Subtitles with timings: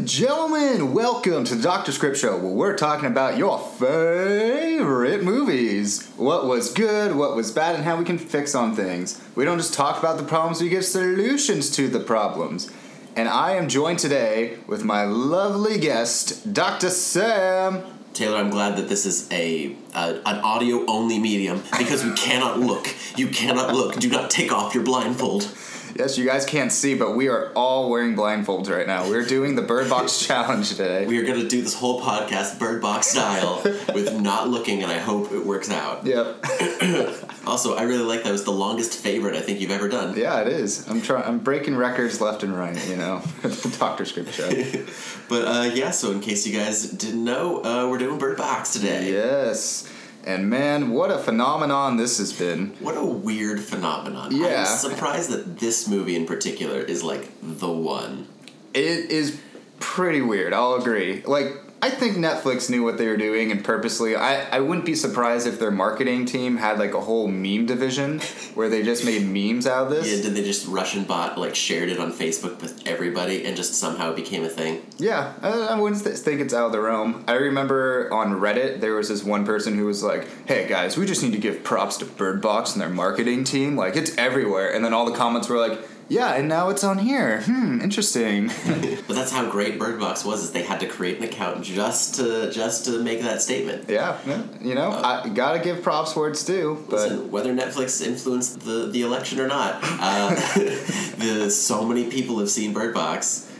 [0.00, 6.08] and gentlemen, welcome to the Doctor Script Show, where we're talking about your favorite movies.
[6.16, 9.20] What was good, what was bad, and how we can fix on things.
[9.34, 12.72] We don't just talk about the problems, we give solutions to the problems.
[13.14, 16.88] And I am joined today with my lovely guest, Dr.
[16.88, 17.82] Sam.
[18.14, 22.58] Taylor, I'm glad that this is a uh, an audio only medium because we cannot
[22.58, 22.88] look.
[23.18, 23.96] You cannot look.
[23.96, 25.42] Do not take off your blindfold.
[26.00, 29.06] Yes, you guys can't see, but we are all wearing blindfolds right now.
[29.06, 31.04] We're doing the Bird Box Challenge today.
[31.04, 33.60] We are going to do this whole podcast bird box style
[33.94, 36.06] with not looking, and I hope it works out.
[36.06, 36.44] Yep.
[37.46, 38.28] Also, I really like that.
[38.28, 40.16] It was the longest favorite I think you've ever done.
[40.16, 40.86] Yeah, it is.
[40.88, 41.24] I'm trying.
[41.24, 42.76] I'm breaking records left and right.
[42.86, 44.48] You know, the Doctor Script Show.
[45.28, 48.74] But uh, yeah, so in case you guys didn't know, uh, we're doing bird box
[48.74, 49.10] today.
[49.10, 49.90] Yes.
[50.24, 52.76] And man, what a phenomenon this has been.
[52.80, 54.36] What a weird phenomenon.
[54.36, 54.60] Yeah.
[54.60, 58.28] I'm surprised that this movie in particular is like the one.
[58.74, 59.40] It is
[59.78, 60.52] pretty weird.
[60.52, 61.22] I'll agree.
[61.22, 64.94] Like, I think Netflix knew what they were doing, and purposely, I, I wouldn't be
[64.94, 68.20] surprised if their marketing team had like a whole meme division
[68.54, 70.20] where they just made memes out of Yeah, this.
[70.20, 74.12] did they just Russian bot like shared it on Facebook with everybody and just somehow
[74.12, 74.84] became a thing?
[74.98, 77.24] Yeah, I, I wouldn't th- think it's out of the realm.
[77.26, 81.06] I remember on Reddit there was this one person who was like, "Hey guys, we
[81.06, 83.74] just need to give props to Bird Box and their marketing team.
[83.76, 85.78] Like, it's everywhere." And then all the comments were like,
[86.10, 87.40] "Yeah, and now it's on here.
[87.42, 88.50] Hmm, interesting."
[89.06, 90.44] But that's how great Bird Box was.
[90.44, 93.88] Is they had to create an account just to just to make that statement.
[93.88, 96.84] yeah, yeah, you know, I gotta give props where it's due.
[96.88, 100.30] But Listen, whether Netflix influenced the, the election or not, uh,
[101.18, 103.50] the so many people have seen Bird Box,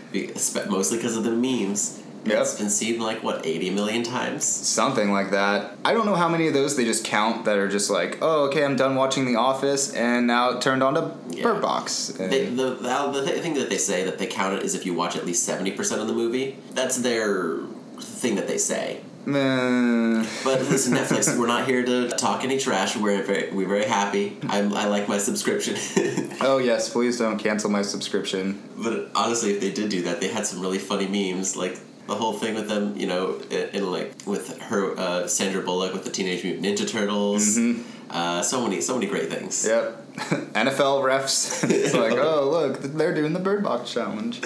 [0.68, 1.99] mostly because of the memes.
[2.24, 2.38] Yep.
[2.42, 4.44] It's been seen like what eighty million times.
[4.44, 5.76] something like that.
[5.84, 8.48] I don't know how many of those they just count that are just like, "Oh,
[8.48, 11.44] okay, I'm done watching The Office, and now it turned on to Yeah.
[11.44, 14.74] Bird Box." They, the the, the thing that they say that they count it is
[14.74, 16.56] if you watch at least seventy percent of the movie.
[16.72, 17.58] That's their
[17.98, 19.00] thing that they say.
[19.24, 19.34] But
[20.68, 22.96] listen, Netflix, we're not here to talk any trash.
[22.96, 24.36] We're very, we're very happy.
[24.48, 25.76] I'm, I like my subscription.
[26.40, 28.62] oh yes, please don't cancel my subscription.
[28.76, 31.56] but honestly, if they did do that, they had some really funny memes.
[31.56, 31.78] Like
[32.10, 35.92] the whole thing with them, you know, in, in like with her uh, Sandra Bullock
[35.92, 37.56] with the Teenage Mutant Ninja Turtles.
[38.10, 39.64] Uh, so many, so many great things.
[39.64, 40.14] Yep.
[40.16, 41.62] NFL refs.
[41.70, 44.42] it's like, oh look, they're doing the Bird Box challenge.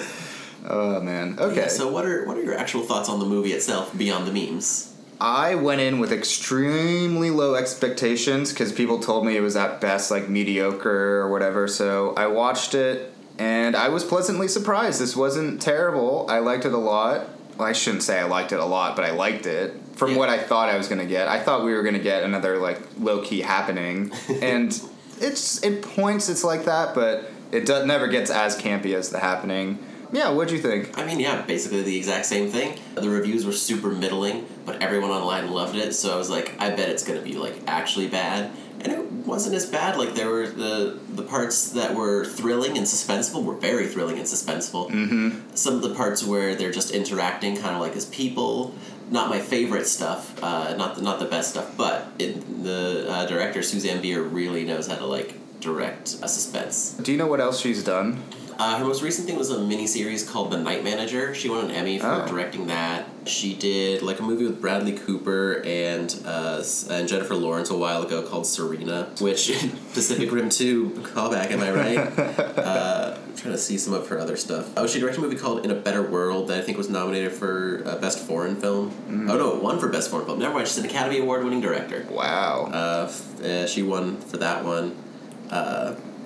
[0.63, 1.37] Oh man.
[1.39, 1.61] Okay.
[1.61, 4.31] Yeah, so what are what are your actual thoughts on the movie itself beyond the
[4.31, 4.93] memes?
[5.19, 10.11] I went in with extremely low expectations because people told me it was at best
[10.11, 11.67] like mediocre or whatever.
[11.67, 15.01] So I watched it and I was pleasantly surprised.
[15.01, 16.27] This wasn't terrible.
[16.29, 17.29] I liked it a lot.
[17.57, 20.17] Well, I shouldn't say I liked it a lot, but I liked it from Yeah.
[20.17, 21.27] what I thought I was gonna get.
[21.27, 24.11] I thought we were gonna get another like low key happening,
[24.41, 24.77] and
[25.21, 29.19] it's it points it's like that, but it does, never gets as campy as the
[29.19, 29.79] happening.
[30.11, 30.97] Yeah, what'd you think?
[30.97, 32.77] I mean, yeah, basically the exact same thing.
[32.95, 35.93] The reviews were super middling, but everyone online loved it.
[35.93, 38.51] So I was like, I bet it's gonna be like actually bad,
[38.85, 39.97] and it wasn't as bad.
[39.97, 44.27] Like there were the the parts that were thrilling and suspenseful were very thrilling and
[44.27, 44.91] suspenseful.
[44.91, 45.55] Mm-hmm.
[45.55, 48.75] Some of the parts where they're just interacting, kind of like as people.
[49.09, 50.41] Not my favorite stuff.
[50.43, 54.65] Uh, not the not the best stuff, but it, the uh, director Suzanne Bier really
[54.65, 56.91] knows how to like direct a suspense.
[56.93, 58.23] Do you know what else she's done?
[58.57, 61.33] Uh, her most recent thing was a miniseries called The Night Manager.
[61.35, 62.27] She won an Emmy for Oh.
[62.27, 63.05] directing that.
[63.25, 68.03] She did like a movie with Bradley Cooper and uh, and Jennifer Lawrence a while
[68.03, 69.47] ago called Serena, which
[69.93, 71.51] Pacific Rim Two callback.
[71.51, 71.97] Am I right?
[72.59, 74.71] uh, I'm trying to see some of her other stuff.
[74.77, 77.31] Oh, she directed a movie called In a Better World that I think was nominated
[77.33, 78.91] for uh, Best Foreign Film.
[79.09, 79.29] Mm.
[79.31, 80.39] Oh no, it won for Best Foreign Film.
[80.39, 80.67] Never mind.
[80.67, 82.05] She's an Academy Award winning director.
[82.09, 82.69] Wow.
[82.71, 83.11] Uh,
[83.43, 84.95] uh, she won for that one.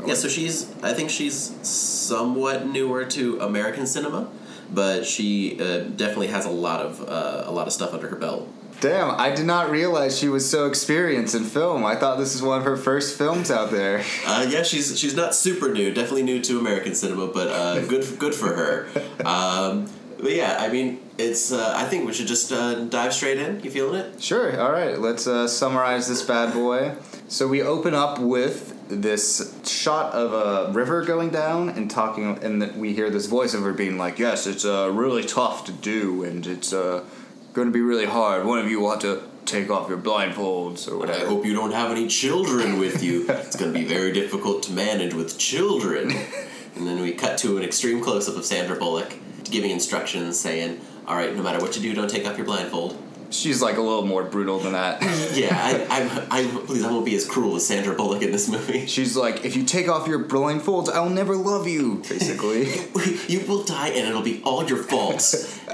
[0.05, 0.69] Yeah, so she's.
[0.81, 4.29] I think she's somewhat newer to American cinema,
[4.71, 8.15] but she uh, definitely has a lot of uh, a lot of stuff under her
[8.15, 8.47] belt.
[8.81, 11.83] Damn, I did not realize she was so experienced in film.
[11.83, 14.03] I thought this was one of her first films out there.
[14.25, 15.91] Uh, yeah, she's she's not super new.
[15.91, 18.87] Definitely new to American cinema, but uh, good good for her.
[19.25, 21.51] Um, but yeah, I mean, it's.
[21.51, 23.59] Uh, I think we should just uh, dive straight in.
[23.61, 24.21] You feeling it?
[24.21, 26.95] Sure, all right, let's uh, summarize this bad boy.
[27.27, 32.61] So we open up with this shot of a river going down and talking, and
[32.61, 36.23] then we hear this voice voiceover being like, Yes, it's uh, really tough to do,
[36.23, 37.03] and it's uh,
[37.53, 38.45] going to be really hard.
[38.45, 41.53] One of you will have to take off your blindfolds or whatever." I hope you
[41.53, 43.25] don't have any children with you.
[43.29, 46.11] it's going to be very difficult to manage with children.
[46.75, 49.15] and then we cut to an extreme close up of Sandra Bullock
[49.49, 53.01] giving instructions saying, All right, no matter what you do, don't take off your blindfold.
[53.31, 55.01] She's like a little more brutal than that.
[55.29, 58.49] Yeah, I, I, I, please, I won't be as cruel as Sandra Bullock in this
[58.49, 58.87] movie.
[58.87, 62.03] She's like, if you take off your blindfolds, I'll never love you.
[62.09, 62.67] Basically.
[63.27, 65.21] you will die and it'll be all your fault.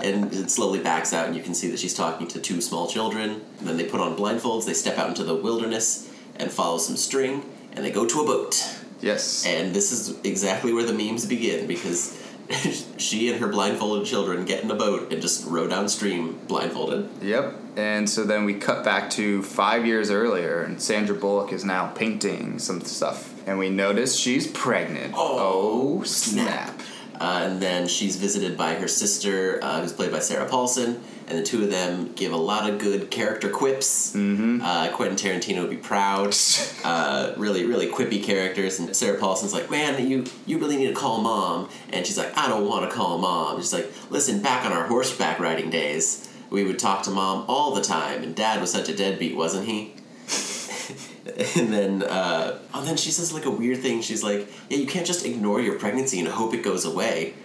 [0.04, 2.88] and it slowly backs out, and you can see that she's talking to two small
[2.88, 3.42] children.
[3.60, 6.98] And then they put on blindfolds, they step out into the wilderness and follow some
[6.98, 8.62] string, and they go to a boat.
[9.02, 9.46] yes.
[9.48, 12.22] And this is exactly where the memes begin because
[12.98, 17.10] she and her blindfolded children get in a boat and just row downstream blindfolded.
[17.22, 17.56] Yep.
[17.76, 21.88] And so then we cut back to five years earlier, and Sandra Bullock is now
[21.88, 23.34] painting some stuff.
[23.48, 25.14] And we notice she's pregnant.
[25.16, 26.80] Oh, snap.
[27.20, 31.38] Uh, and then she's visited by her sister, uh, who's played by Sarah Paulson, and
[31.38, 34.16] the two of them give a lot of good character quips.
[34.16, 34.62] Mm-hmm.
[34.62, 36.36] Uh, Quentin Tarantino would be proud.
[36.86, 38.78] Uh, really, really quippy characters.
[38.78, 42.38] And Sarah Paulson's like, "Man, you you really need to call mom." And she's like,
[42.38, 46.30] "I don't want to call mom." She's like, "Listen, back on our horseback riding days,
[46.52, 49.66] we would talk to mom all the time, and dad was such a deadbeat, wasn't
[49.66, 49.96] he?"
[51.56, 54.86] and then uh, oh then she says like a weird thing she's like yeah you
[54.86, 57.34] can't just ignore your pregnancy and hope it goes away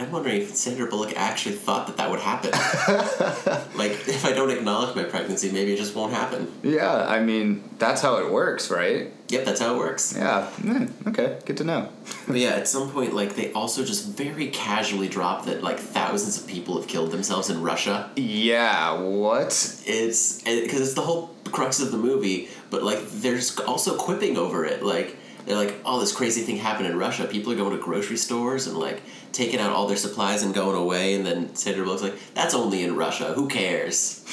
[0.00, 2.50] i'm wondering if sandra bullock actually thought that that would happen
[3.76, 7.62] like if i don't acknowledge my pregnancy maybe it just won't happen Yeah, I mean,
[7.78, 9.12] that's how it works, right?
[9.28, 10.48] yep that's how it works Yeah.
[10.60, 11.88] Mm, okay, good to know.
[12.26, 16.40] but yeah at some point like they also just very casually drop that like thousands
[16.40, 19.46] of people have killed themselves in russia Yeah, what?
[19.86, 24.64] it's because it's the whole crux of the movie but like there's also quipping over
[24.64, 25.16] it like
[25.46, 28.66] they're like oh this crazy thing happened in russia people are going to grocery stores
[28.68, 29.00] and like
[29.32, 32.82] taking out all their supplies and going away and then sandra bullock's like that's only
[32.82, 34.24] in russia who cares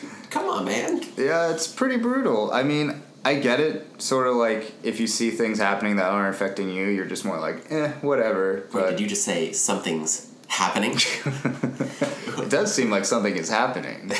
[0.30, 2.50] come on man Yeah, it's pretty brutal.
[2.52, 4.00] I mean, I get it.
[4.02, 7.40] Sort of like if you see things happening that aren't affecting you, you're just more
[7.40, 8.56] like, eh, whatever.
[8.56, 10.92] Wait, But did you just say something's happening
[11.24, 14.12] it does seem like something is happening.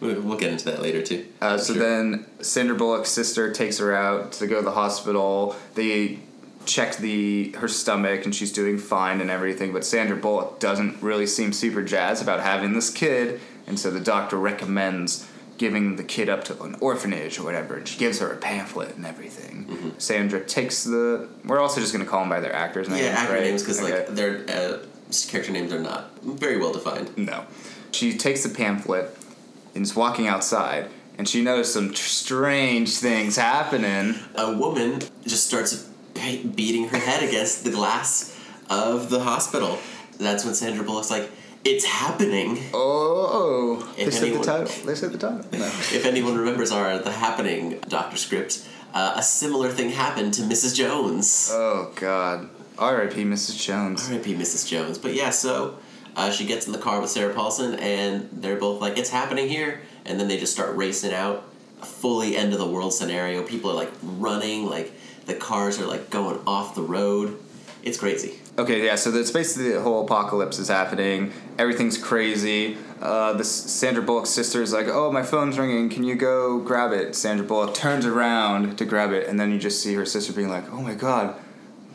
[0.00, 1.82] we'll we'll get into that later too Uh, so Sure.
[1.82, 5.54] then Sandra Bullock's sister takes her out to go to the hospital.
[5.74, 6.20] They
[6.66, 11.26] check the her stomach and she's doing fine and everything, but Sandra Bullock doesn't really
[11.26, 15.26] seem super jazzed about having this kid, and so the doctor recommends
[15.58, 18.94] giving the kid up to an orphanage or whatever, and she gives her a pamphlet
[18.96, 19.94] and everything.
[19.98, 21.28] Sandra takes the.
[21.46, 23.44] We're also just gonna call them by their actors' names, yeah actor right?
[23.44, 23.98] names because Okay.
[24.00, 24.78] like their uh,
[25.28, 27.46] character names are not very well defined No.
[27.92, 29.16] She takes the pamphlet
[29.74, 34.16] and is walking outside, and she noticed some tr- strange things happening.
[34.34, 35.88] a woman just starts
[36.54, 38.36] beating her head against the glass
[38.70, 39.78] of the hospital.
[40.18, 41.30] That's when Sandra Bullock's like,
[41.64, 44.72] "It's happening." Oh, they If said the title.
[44.86, 45.44] They said the title.
[45.52, 45.66] No.
[45.66, 50.74] If anyone remembers our The Happening Doctor script, uh, a similar thing happened to Mrs.
[50.74, 51.50] Jones.
[51.52, 52.48] oh God.
[52.78, 53.24] R.I.P.
[53.24, 53.58] Mrs.
[53.62, 54.06] Jones.
[54.10, 54.34] R.I.P.
[54.34, 54.68] Mrs.
[54.68, 54.98] Jones.
[54.98, 55.78] But yeah, so
[56.14, 59.48] uh, she gets in the car with Sarah Paulson, and they're both like, "It's happening
[59.48, 61.44] here," and then they just start racing out.
[61.82, 63.42] A fully end of the world scenario.
[63.42, 64.92] People are like running, like
[65.26, 67.38] the cars are like going off the road.
[67.82, 68.38] It's crazy.
[68.58, 68.94] Okay, yeah.
[68.94, 71.32] So it's basically the whole apocalypse is happening.
[71.58, 72.78] Everything's crazy.
[73.00, 75.90] Uh, this Sandra Bullock's sister is like, "Oh, my phone's ringing.
[75.90, 79.58] Can you go grab it?" Sandra Bullock turns around to grab it, and then you
[79.58, 81.36] just see her sister being like, "Oh my God,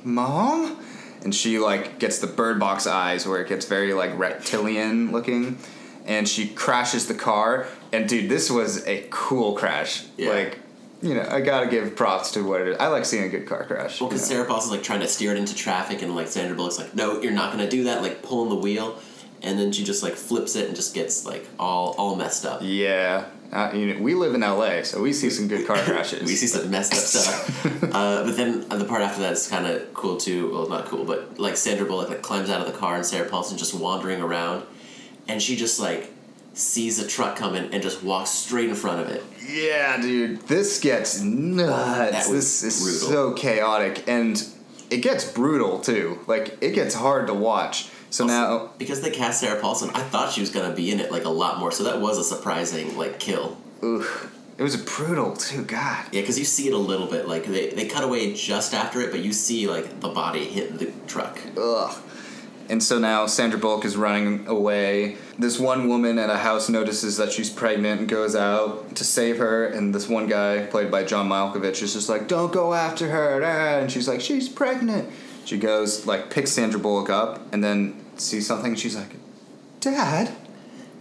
[0.04, 0.78] mom!"
[1.24, 5.58] And she like gets the bird box eyes, where it gets very like reptilian looking,
[6.06, 7.68] and she crashes the car.
[7.92, 10.06] And dude, this was a cool crash.
[10.18, 10.30] Yeah.
[10.30, 10.60] Like,
[11.02, 12.78] you know, I gotta give props to what it is.
[12.78, 14.00] I like seeing a good car crash.
[14.00, 14.44] Well, because you know?
[14.44, 17.22] Sarah Paulson's like trying to steer it into traffic, and like Sandra Bullock's like, "No,
[17.22, 19.00] you're not gonna do that." Like pulling the wheel,
[19.42, 22.62] and then she just like flips it and just gets like all all messed up.
[22.64, 26.24] Yeah, uh, you know, we live in LA, so we see some good car crashes.
[26.24, 27.66] We see some messed up stuff.
[27.84, 30.52] uh, but then uh, the part after that is kind of cool too.
[30.52, 33.28] Well, not cool, but like Sandra Bullock like climbs out of the car and Sarah
[33.28, 34.64] Paulson just wandering around,
[35.28, 36.12] and she just like
[36.54, 39.24] sees a truck coming and just walks straight in front of it.
[39.48, 42.30] Yeah, dude, this gets nuts.
[42.30, 43.10] This is brutal.
[43.10, 44.42] so chaotic, and
[44.90, 46.20] it gets brutal too.
[46.28, 47.90] Like it gets hard to watch.
[48.10, 51.12] So now, Because they cast Sarah Paulson, I thought she was gonna be in it
[51.12, 51.72] like a lot more.
[51.72, 53.58] So that was a surprising like kill.
[53.82, 54.06] ugh,
[54.58, 55.64] it was brutal too.
[55.64, 56.06] God.
[56.12, 57.28] Yeah, because you see it a little bit.
[57.28, 60.78] Like they, they cut away just after it, but you see like the body hit
[60.78, 61.40] the truck.
[61.58, 61.98] Ugh.
[62.70, 65.18] And so now Sandra Bullock is running away.
[65.38, 69.38] This one woman at a house notices that she's pregnant and goes out to save
[69.40, 69.66] her.
[69.66, 73.42] And this one guy, played by John Malkovich, is just like, "Don't go after her!"
[73.44, 75.10] ah," And she's like, "She's pregnant."
[75.44, 78.72] She goes, like, picks Sandra Bullock up, and then sees something.
[78.72, 79.16] And she's like,
[79.80, 80.32] "Dad,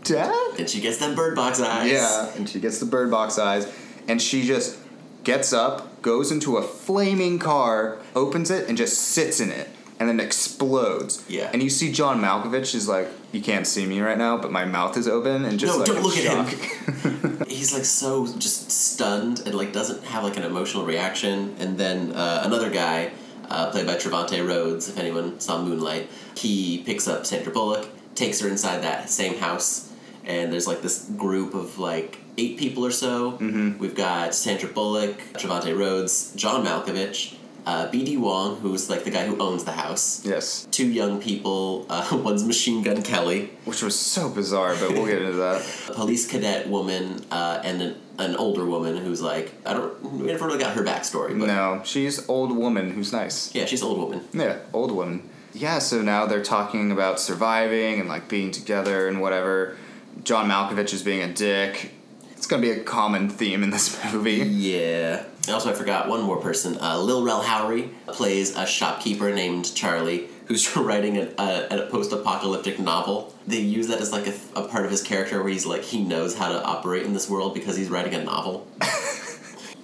[0.03, 1.93] Dad." And she gets them bird box eyes.
[1.93, 3.71] Yeah, and she gets the bird box eyes,
[4.09, 4.79] and she just
[5.23, 9.69] gets up, goes into a flaming car, opens it, and just sits in it.
[10.01, 11.23] And then explodes.
[11.29, 11.51] Yeah.
[11.53, 14.65] And you see John Malkovich is like, you can't see me right now, but my
[14.65, 17.45] mouth is open and just No, like don't look at him.
[17.47, 21.55] He's like so just stunned and like doesn't have like an emotional reaction.
[21.59, 23.13] And then uh, another guy,
[23.51, 28.41] uh, played by Trevante Rhodes, if anyone saw Moonlight, he picks up Sandra Bullock, takes
[28.41, 29.93] her inside that same house,
[30.25, 33.33] and there's like this group of like eight people or so.
[33.33, 33.79] Mm-hmm.
[33.79, 37.35] We've got Sandra Bullock, Trevante Rhodes, John Malkovich.
[37.67, 38.17] Uh, B.D.
[38.17, 40.25] Wong, who's like the guy who owns the house.
[40.25, 40.67] yes.
[40.71, 41.87] Two young people.
[41.91, 45.61] Uh, one's Machine Gun Kelly, Which was so bizarre, but we'll get into that.
[45.91, 50.27] a police cadet woman uh, and an, an older woman who's like I don't we
[50.27, 53.55] never really got her backstory, but No, she's old woman who's nice.
[53.55, 54.23] yeah, she's old woman.
[54.33, 55.29] Yeah, old woman.
[55.53, 59.77] Yeah, so now they're talking about surviving and like being together and whatever.
[60.25, 61.93] John Malkovich is being a dick.
[62.33, 64.37] It's gonna be a common theme in this movie.
[64.37, 65.25] Yeah.
[65.51, 66.79] And also, I forgot one more person.
[66.81, 72.79] Uh, Lil Rel Howery plays a shopkeeper named Charlie who's writing a, a, a post-apocalyptic
[72.79, 73.35] novel.
[73.49, 76.05] They use that as like a, a part of his character where he's like he
[76.05, 78.65] knows how to operate in this world because he's writing a novel.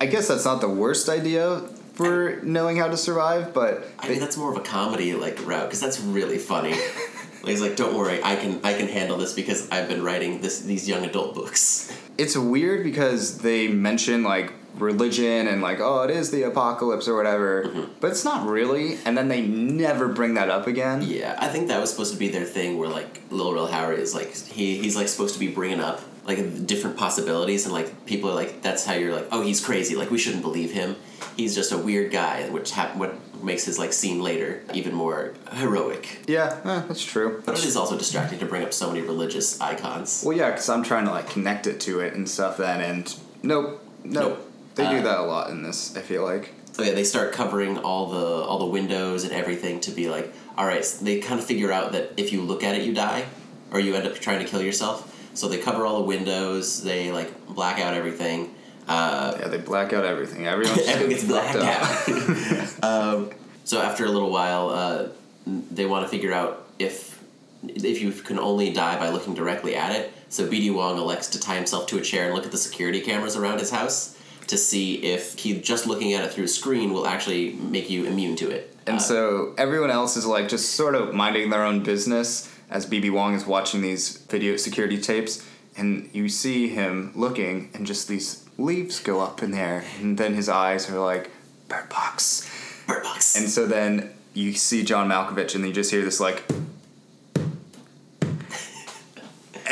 [0.00, 1.62] I guess that's not the worst idea
[1.94, 5.64] for knowing how to survive, but I mean, that's more of a comedy like route
[5.64, 6.70] because that's really funny.
[7.42, 10.42] like, he's like, "Don't worry, I can I can handle this because I've been writing
[10.42, 16.02] this these young adult books." it's weird because they mention like religion and like oh
[16.02, 18.99] it is the apocalypse or whatever, but it's not really.
[19.04, 21.02] And then they never bring that up again.
[21.02, 23.99] Yeah, I think that was supposed to be their thing, where like Lil Rel Howery
[23.99, 28.06] is like he he's like supposed to be bringing up like different possibilities, and like
[28.06, 30.97] people are like that's how you're like oh he's crazy, like we shouldn't believe him.
[31.37, 35.35] He's just a weird guy, which hap- what makes his like scene later even more
[35.52, 36.18] heroic.
[36.26, 37.42] Yeah, eh, that's true.
[37.45, 40.23] But it is also distracting to bring up so many religious icons.
[40.26, 42.56] Well, yeah, because I'm trying to like connect it to it and stuff.
[42.56, 44.38] Then and nope, nope.
[44.38, 44.45] Nope.
[44.76, 45.97] They do Uh, that a lot in this.
[45.97, 46.52] I feel like.
[46.73, 50.33] So yeah, they start covering all the all the windows and everything to be like,
[50.56, 50.85] all right.
[50.85, 53.25] So they kind of figure out that if you look at it, you die,
[53.73, 55.12] or you end up trying to kill yourself.
[55.35, 56.83] So they cover all the windows.
[56.83, 58.54] They like black out everything.
[58.87, 60.47] Uh, Yeah, they black out everything.
[60.47, 60.76] Everyone
[61.09, 62.83] gets blacked out.
[62.85, 63.30] um,
[63.64, 65.09] so after a little while, uh,
[65.47, 67.18] they want to figure out if
[67.66, 70.12] if you can only die by looking directly at it.
[70.28, 73.00] So BD Wong elects to tie himself to a chair and look at the security
[73.00, 74.15] cameras around his house
[74.48, 78.06] to see if he just looking at it through a screen will actually make you
[78.06, 78.74] immune to it.
[78.86, 82.86] And Uh, so everyone else is like just sort of minding their own business as
[82.86, 85.44] BD Wong is watching these video security tapes,
[85.76, 90.34] and you see him looking, and just these leaves go up in there, and then
[90.34, 91.30] his eyes are like
[91.68, 92.48] bird box,
[92.86, 93.36] Bird Box.
[93.36, 96.44] and so then you see John Malkovich, and then you just hear this like.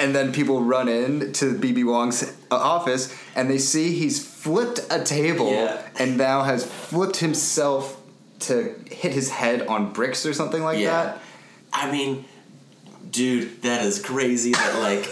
[0.05, 5.03] And then people run in to BD Wong's office and they see he's flipped a
[5.03, 5.81] table Yeah.
[5.99, 7.99] and now has flipped himself
[8.41, 10.91] to hit his head on bricks or something like yeah.
[10.91, 11.19] that.
[11.73, 12.27] I mean,
[13.11, 14.53] dude, that is crazy.
[14.53, 15.07] That like,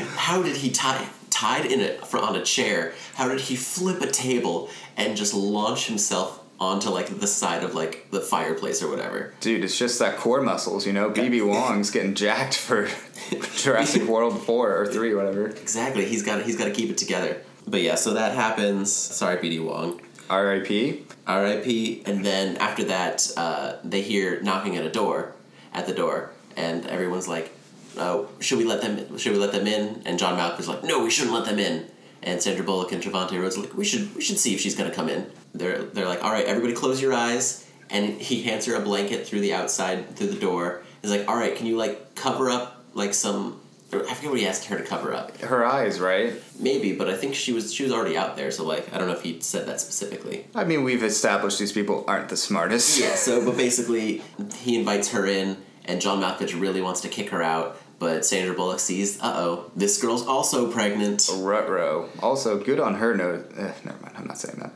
[0.16, 2.92] how did he tie tied in it on a chair?
[3.14, 7.74] How did he flip a table and just launch himself onto like the side of
[7.74, 9.34] like the fireplace or whatever?
[9.40, 11.10] Dude, it's just that core muscles, you know.
[11.10, 12.88] BD Wong's getting jacked for
[13.56, 15.46] Jurassic World four or three, whatever.
[15.46, 16.04] Exactly.
[16.04, 17.42] He's got he's got to keep it together.
[17.66, 18.92] But yeah, so that happens.
[18.92, 20.00] Sorry, BD Wong.
[20.28, 21.06] R.I.P.
[21.26, 22.02] R.I.P.
[22.06, 25.34] And then after that, uh, they hear knocking at a door,
[25.74, 27.52] at the door, and everyone's like,
[27.98, 29.18] oh, "Should we let them?
[29.18, 31.58] Should we let them in?" And John Malkovich is like, "No, we shouldn't let them
[31.58, 31.86] in."
[32.22, 34.74] And Sandra Bullock and Trevante Rhodes are like, "We should, we should see if she's
[34.74, 38.66] gonna come in." They're they're like, "All right, everybody, close your eyes." And he hands
[38.66, 40.82] her a blanket through the outside through the door.
[41.02, 43.60] He's like, "All right, can you like cover up like some?"
[43.92, 45.36] I forget what he asked her to cover up.
[45.38, 46.34] Her eyes, right?
[46.60, 48.50] Maybe, but I think she was she was already out there.
[48.52, 50.46] So like, I don't know if he said that specifically.
[50.54, 53.00] I mean, we've established these people aren't the smartest.
[53.00, 54.22] Yeah, so but basically
[54.56, 55.56] he invites her in
[55.90, 59.70] and John Malkovich really wants to kick her out, but Sandra Bullock sees, uh oh,
[59.76, 61.28] this girl's also pregnant.
[61.32, 62.08] Rutro.
[62.20, 63.52] Also, good on her note.
[63.56, 64.14] Eh, never mind.
[64.16, 64.72] I'm not saying that.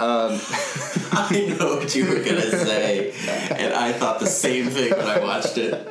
[0.00, 0.38] Um,
[1.12, 3.12] I know what you were gonna say.
[3.56, 5.88] And I thought the same thing when I watched it.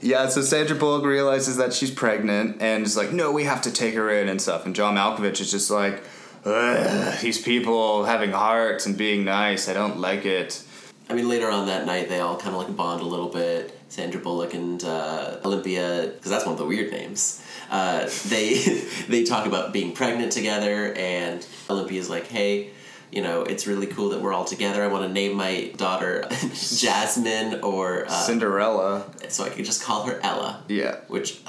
[0.00, 3.72] Yeah, so Sandra Bullock realizes that she's pregnant and is like, no, we have to
[3.72, 4.66] take her in and stuff.
[4.66, 6.02] And John Malkovich is just like,
[6.44, 10.62] "Ugh, these people having hearts and being nice, I don't like it.
[11.10, 13.77] I mean, later on that night, they all kind of like bond a little bit.
[13.88, 17.42] Sandra Bullock and uh, Olympia, because that's one of the weird names.
[17.70, 18.54] Uh, they
[19.08, 22.70] they talk about being pregnant together, and Olympia's like, "Hey,
[23.10, 24.82] you know, it's really cool that we're all together.
[24.84, 29.10] I want to name my daughter Jasmine, or uh, Cinderella.
[29.28, 30.96] so I could just call her Ella." Yeah.
[31.08, 31.40] Which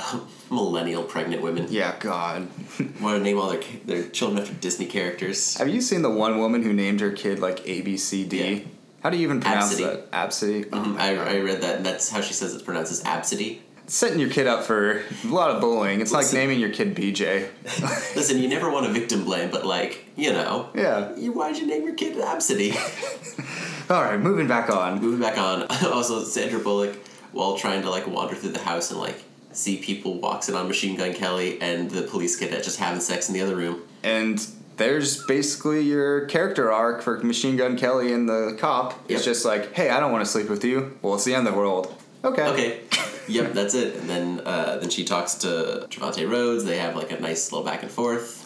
[0.50, 2.48] millennial pregnant women Yeah, God.
[3.02, 5.58] want to name all their their children after Disney characters.
[5.58, 8.54] Have you seen the one woman who named her kid like A, B, C, D?
[8.54, 8.60] Yeah.
[9.04, 9.84] How do you even pronounce Absidy.
[9.84, 10.12] that?
[10.12, 10.70] Absidy.
[10.74, 11.00] Oh Mhm.
[11.00, 13.60] I, I read that, and that's how she says it's pronounced as absidy.
[13.88, 16.00] Setting your kid up for a lot of bullying.
[16.00, 17.48] It's like naming your kid BJ.
[18.16, 21.16] Listen, you never want to victim blame, but like, you know, yeah.
[21.16, 22.76] you, why'd you name your kid Absidy?
[23.90, 25.02] All right, moving back on.
[25.02, 26.96] Moving back on, also Sandra Bullock,
[27.32, 30.68] while trying to like wander through the house and like see people walks in on
[30.68, 33.82] Machine Gun Kelly and the police cadet just having sex in the other room.
[34.04, 34.46] And
[34.80, 38.94] there's basically your character arc for Machine Gun Kelly and the cop.
[39.08, 39.18] Yep.
[39.18, 40.98] It's just like, hey, I don't want to sleep with you.
[41.02, 41.94] Well, it's the end of the world.
[42.24, 42.48] Okay.
[42.48, 42.82] Okay.
[43.28, 43.96] yep, that's it.
[43.98, 46.66] And then uh, then she talks to Trevante Rhodes.
[46.66, 48.46] They have like a nice little back and forth.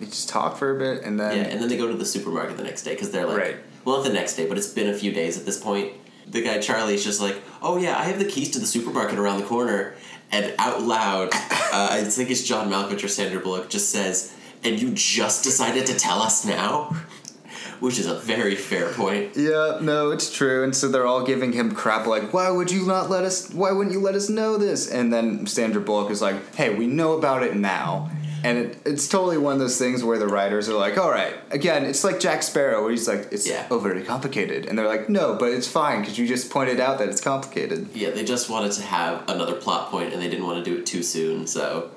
[0.00, 2.06] They just talk for a bit and then Yeah, and then they go to the
[2.06, 3.56] supermarket the next day because they're like, Right.
[3.84, 5.92] well, not the next day, but it's been a few days at this point.
[6.26, 9.40] The guy Charlie's just like, oh yeah, I have the keys to the supermarket around
[9.40, 9.94] the corner,
[10.32, 14.34] and out loud, uh, I think it's John Malkovich or Sandra Bullock just says,
[14.64, 16.96] and you just decided to tell us now,
[17.80, 19.36] which is a very fair point.
[19.36, 20.64] Yeah, no, it's true.
[20.64, 23.72] And so they're all giving him crap like, why would you not let us, why
[23.72, 24.90] wouldn't you let us know this?
[24.90, 28.10] And then Sandra Bullock is like, hey, we know about it now.
[28.42, 31.34] And it, it's totally one of those things where the writers are like, all right,
[31.50, 33.66] again, it's like Jack Sparrow, where he's like, it's Yeah.
[33.70, 34.66] overly complicated.
[34.66, 37.88] And they're like, no, but it's fine because you just pointed out that it's complicated.
[37.94, 40.76] Yeah, they just wanted to have another plot point, and they didn't want to do
[40.78, 41.46] it too soon.
[41.46, 41.90] So,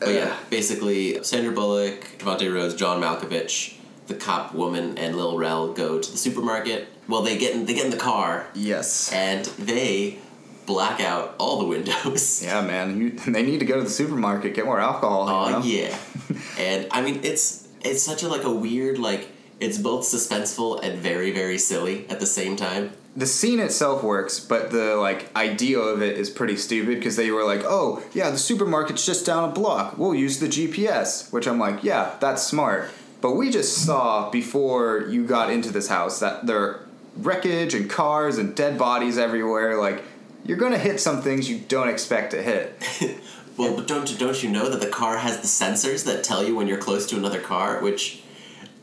[0.00, 5.72] but yeah, basically, Sandra Bullock, Devontae Rhodes, John Malkovich, the cop woman, and Lil Rel
[5.72, 6.88] go to the supermarket.
[7.08, 9.12] Well, they get in, they get in the car, Yes.
[9.12, 10.18] and they
[10.66, 12.42] black out all the windows.
[12.44, 12.98] Yeah, man.
[13.00, 15.28] You, they need to go to the supermarket, get more alcohol.
[15.28, 15.64] Oh know?
[15.64, 15.96] yeah,
[16.58, 19.28] and I mean it's it's such a like a weird like
[19.60, 22.92] it's both suspenseful and very very silly at the same time.
[23.16, 27.30] The scene itself works, but the like idea of it is pretty stupid because they
[27.30, 29.96] were like, "Oh, yeah, the supermarket's just down a block.
[29.98, 32.90] We'll use the GPS." Which I'm like, "Yeah, that's smart."
[33.20, 36.80] But we just saw before you got into this house that there are
[37.16, 39.78] wreckage and cars and dead bodies everywhere.
[39.78, 40.02] Like,
[40.44, 42.82] you're gonna hit some things you don't expect to hit.
[43.56, 46.56] Well, but don't don't you know that the car has the sensors that tell you
[46.56, 47.80] when you're close to another car?
[47.80, 48.23] Which,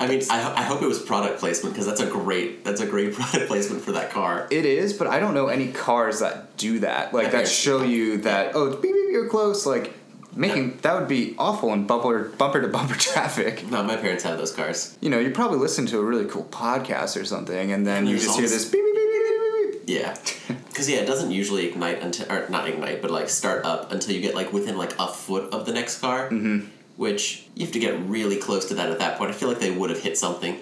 [0.01, 2.81] I mean, I, ho- I hope it was product placement because that's a great that's
[2.81, 4.47] a great product placement for that car.
[4.51, 7.13] It is, but I don't know any cars that do that.
[7.13, 9.65] Like that show you that oh, beep, beep, you're close.
[9.65, 9.93] Like
[10.35, 13.69] making that would be awful in bumper bumper to bumper traffic.
[13.69, 14.97] No, my parents have those cars.
[15.01, 18.09] you know, you're probably listening to a really cool podcast or something, and then And
[18.09, 19.81] you just hear this- this beep beep beep beep beep beep.
[19.87, 20.15] Yeah,
[20.69, 24.15] because yeah, it doesn't usually ignite until or not ignite, but like start up until
[24.15, 26.29] you get like within like a foot of the next car.
[26.29, 26.67] Mm-hmm.
[26.97, 29.31] Which you have to get really close to that at that point.
[29.31, 30.59] I feel like they would have hit something.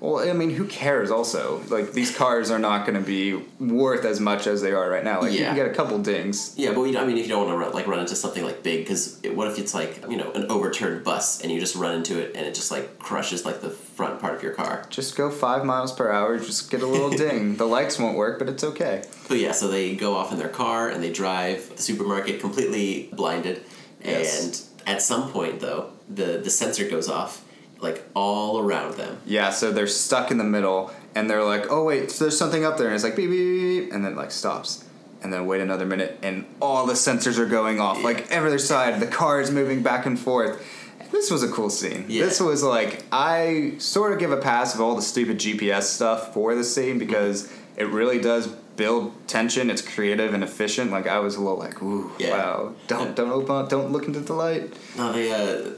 [0.00, 1.12] Well, I mean, who cares?
[1.12, 4.90] Also, like these cars are not going to be worth as much as they are
[4.90, 5.20] right now.
[5.20, 5.46] Like you Yeah.
[5.48, 6.54] can get a couple dings.
[6.56, 8.42] Yeah, but we, I mean, if you don't want to run, like run into something
[8.42, 11.76] like big, because what if it's like you know an overturned bus and you just
[11.76, 14.84] run into it and it just like crushes like the front part of your car.
[14.90, 16.36] Just go five miles per hour.
[16.36, 17.54] Just get a little ding.
[17.54, 19.04] The lights won't work, but it's okay.
[19.28, 23.08] But yeah, so they go off in their car and they drive the supermarket completely
[23.12, 23.62] blinded.
[24.04, 24.42] Yes.
[24.71, 27.44] And at some point, though, the the sensor goes off,
[27.80, 29.18] like all around them.
[29.26, 32.64] Yeah, so they're stuck in the middle, and they're like, "Oh wait, so there's something
[32.64, 34.84] up there," and it's like beep beep and then it, like stops,
[35.22, 38.04] and then wait another minute, and all the sensors are going off, Yeah.
[38.04, 39.00] like every other side.
[39.00, 40.62] The car is moving back and forth.
[41.10, 42.06] This was a cool scene.
[42.08, 42.24] Yeah.
[42.24, 46.32] This was like I sort of give a pass of all the stupid GPS stuff
[46.32, 49.70] for the scene because it really does build tension.
[49.70, 50.90] It's creative and efficient.
[50.90, 52.30] Like I was a little like, "Ooh, Yeah.
[52.30, 52.74] wow!
[52.86, 55.32] Don't don't open, up, don't look into the light." No, they.
[55.32, 55.70] Uh,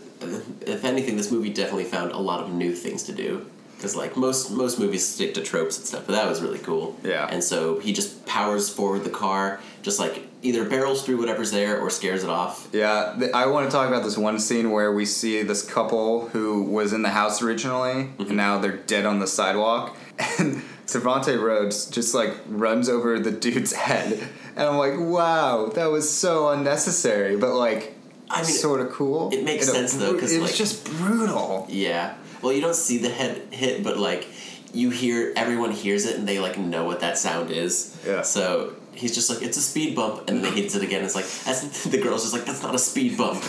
[0.67, 3.47] if anything, this movie definitely found a lot of new things to do.
[3.77, 6.97] Because like most most movies stick to tropes and stuff, but that was really cool.
[7.05, 7.27] Yeah.
[7.31, 11.79] And so he just powers forward the car, just like either barrels through whatever's there
[11.81, 12.69] or scares it off.
[12.73, 16.29] Yeah, th- I want to talk about this one scene where we see this couple
[16.29, 21.41] who was in the house originally, and now they're dead on the sidewalk, and Trevante
[21.41, 24.13] Rhodes just like runs over the dude's head,
[24.57, 27.95] and I'm like, wow, that was so unnecessary, but like,
[28.31, 29.31] I mean, sort of cool.
[29.33, 31.67] it makes a sense, though, bru- 'cause, it was just brutal.
[31.69, 32.15] Yeah.
[32.43, 34.27] Well, you don't see the head hit, but like
[34.73, 37.97] you hear everyone hears it and they like know what that sound is.
[38.07, 38.23] Yeah.
[38.23, 41.05] So he's just like it's a speed bump, and then he hits it again.
[41.05, 43.43] It's like that's the girl's just like that's not a speed bump.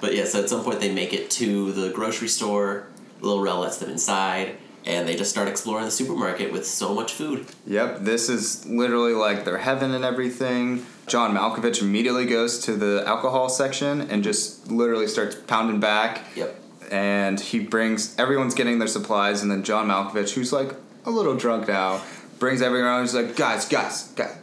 [0.00, 2.86] But yeah, so at some point they make it to the grocery store.
[3.20, 4.56] Lil Rel lets them inside,
[4.88, 7.46] and they just start exploring the supermarket with so much food.
[7.66, 10.84] Yep, this is literally like their heaven and everything.
[11.06, 16.24] John Malkovich immediately goes to the alcohol section and just literally starts pounding back.
[16.34, 16.50] Yep.
[16.90, 20.70] and he brings everyone's getting their supplies and then john malkovich who's like
[21.04, 22.00] a little drunk now
[22.38, 23.02] brings everyone around.
[23.02, 24.34] he's like guys guys guys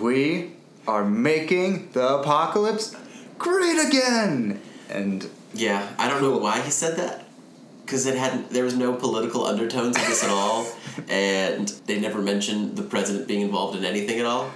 [0.00, 0.50] we
[0.88, 2.96] are making the apocalypse
[3.38, 4.60] great again
[4.90, 7.27] and Yeah, I don't know why he said that,
[7.88, 8.50] because it hadn't.
[8.50, 10.66] There was no political undertones of this at all,
[11.08, 14.50] and they never mentioned the president being involved in anything at all.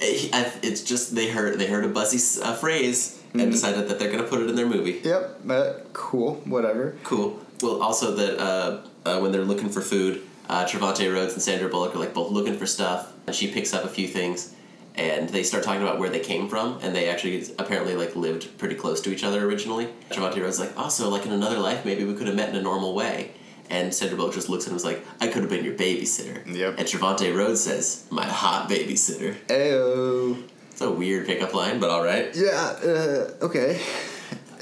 [0.00, 0.32] It-
[0.64, 4.24] It's just they heard they heard a buzzy uh, phrase and decided that they're gonna
[4.24, 5.00] put it in their movie.
[5.04, 6.96] Yep, but cool, whatever.
[7.04, 7.38] Cool.
[7.62, 11.68] Well, also that uh, uh, when they're looking for food, uh, Trevante Rhodes and Sandra
[11.68, 14.54] Bullock are like both looking for stuff, and she picks up a few things,
[14.94, 18.58] and they start talking about where they came from, and they actually apparently like lived
[18.58, 19.88] pretty close to each other originally.
[20.16, 22.62] Rhodes is like, also like in another life, maybe we could have met in a
[22.62, 23.32] normal way.
[23.70, 25.74] And Sandra Bullock just looks at him and was like, I could have been your
[25.74, 26.44] babysitter.
[26.46, 26.74] Yep.
[26.78, 29.34] And Trevante Rhodes says, my hot babysitter.
[29.46, 30.42] Ayo.
[30.70, 32.34] It's a weird pickup line, but all right.
[32.34, 33.80] Yeah, uh, okay.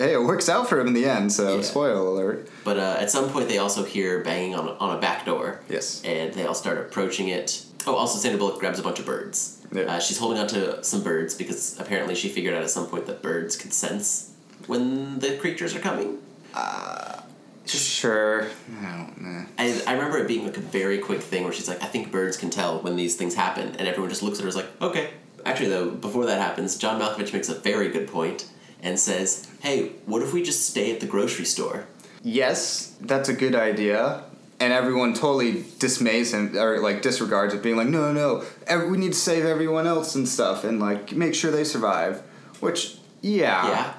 [0.01, 1.63] Hey, it works out for him in the end, so Yeah.
[1.63, 2.49] spoiler alert.
[2.65, 5.61] But uh, at some point, they also hear banging on, on a back door.
[5.69, 6.01] Yes.
[6.07, 7.67] And they all start approaching it.
[7.87, 9.59] Oh, also, Sandra Bullock grabs a bunch of birds.
[9.71, 9.83] Yeah.
[9.83, 13.05] Uh, she's holding on to some birds because apparently she figured out at some point
[13.09, 14.33] that birds can sense
[14.67, 16.17] when the creatures are coming.
[17.67, 18.49] Sure.
[18.83, 19.45] I don't know.
[19.59, 22.11] I, I remember it being like a very quick thing where she's like, I think
[22.11, 23.77] birds can tell when these things happen.
[23.77, 25.11] And everyone just looks at her and is like, okay.
[25.45, 28.49] Actually, though, before that happens, John Malkovich makes a very good point
[28.83, 31.87] and says, hey, what if we just stay at the grocery store?
[32.23, 34.25] Yes, that's a good idea.
[34.59, 38.99] And everyone totally dismays him or like disregards it, being like, no, no, ev- we
[38.99, 42.21] need to save everyone else and stuff, and like make sure they survive.
[42.61, 43.95] Which, yeah, Yeah.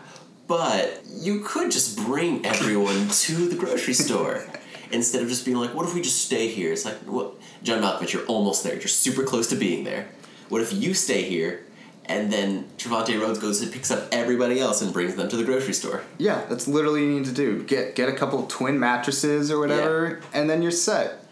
[0.48, 4.46] But you could just bring everyone to the grocery store
[4.92, 6.74] instead of just being like, what if we just stay here?
[6.74, 7.36] It's like, what?
[7.64, 8.74] John Malkovich, you're almost there.
[8.76, 10.10] You're super close to being there.
[10.50, 11.64] What if you stay here
[12.12, 15.44] and then Trevante Rhodes goes and picks up everybody else and brings them to the
[15.44, 16.04] grocery store?
[16.18, 17.64] yeah, that's literally what you need to do.
[17.64, 21.26] Get get a couple twin mattresses or whatever, and then you're set.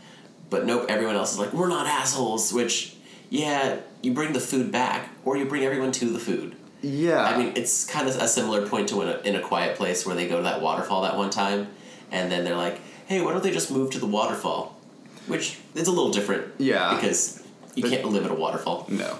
[0.49, 2.95] But nope, everyone else is like, we're not assholes, which,
[3.29, 6.55] yeah, you bring the food back or you bring everyone to the food.
[6.81, 9.75] Yeah, I mean, it's kind of a similar point to in a, in a quiet
[9.77, 11.67] place where they go to that waterfall that one time,
[12.09, 14.75] and then they're like, "Hey, why don't they just move to the waterfall?"
[15.27, 16.45] Which is a little different.
[16.57, 16.95] Yeah.
[16.95, 17.43] Because
[17.75, 18.85] you But- can't live at a waterfall.
[18.89, 19.19] no.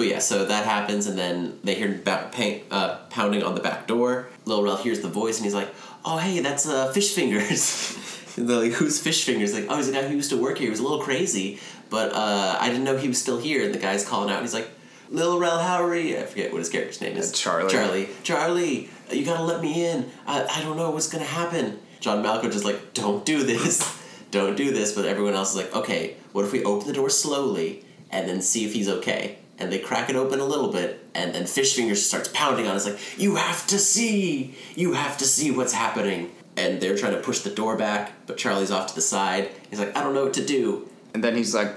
[0.00, 2.30] But yeah, so that happens, and then they hear ba-
[2.70, 4.30] uh, pounding on the back door.
[4.46, 5.68] Lil Rel hears the voice, and he's like,
[6.06, 7.98] "Oh, hey, that's uh, Fish Fingers."
[8.38, 10.56] and they're like, "Who's Fish Fingers?" Like, "Oh, he's a guy who used to work
[10.56, 10.68] here.
[10.68, 11.60] He was a little crazy,
[11.90, 14.44] but uh, I didn't know he was still here." And the guy's calling out, and
[14.46, 14.70] he's like,
[15.10, 17.30] "Lil Rel, how are you?" I forget what his character's name is.
[17.32, 17.70] Charlie.
[17.70, 18.08] Charlie.
[18.22, 20.10] Charlie, you gotta let me in.
[20.26, 21.78] I, I don't know what's gonna happen.
[22.00, 25.76] John Malkovich is like, "Don't do this, don't do this." But everyone else is like,
[25.76, 29.70] "Okay, what if we open the door slowly and then see if he's okay?" And
[29.70, 32.72] they crack it open a little bit, and then Fish Fingers starts pounding on.
[32.72, 32.76] it.
[32.76, 37.12] It's like, "You have to see, you have to see what's happening." And they're trying
[37.12, 39.50] to push the door back, but Charlie's off to the side.
[39.68, 41.74] He's like, "I don't know what to do." And then he's like,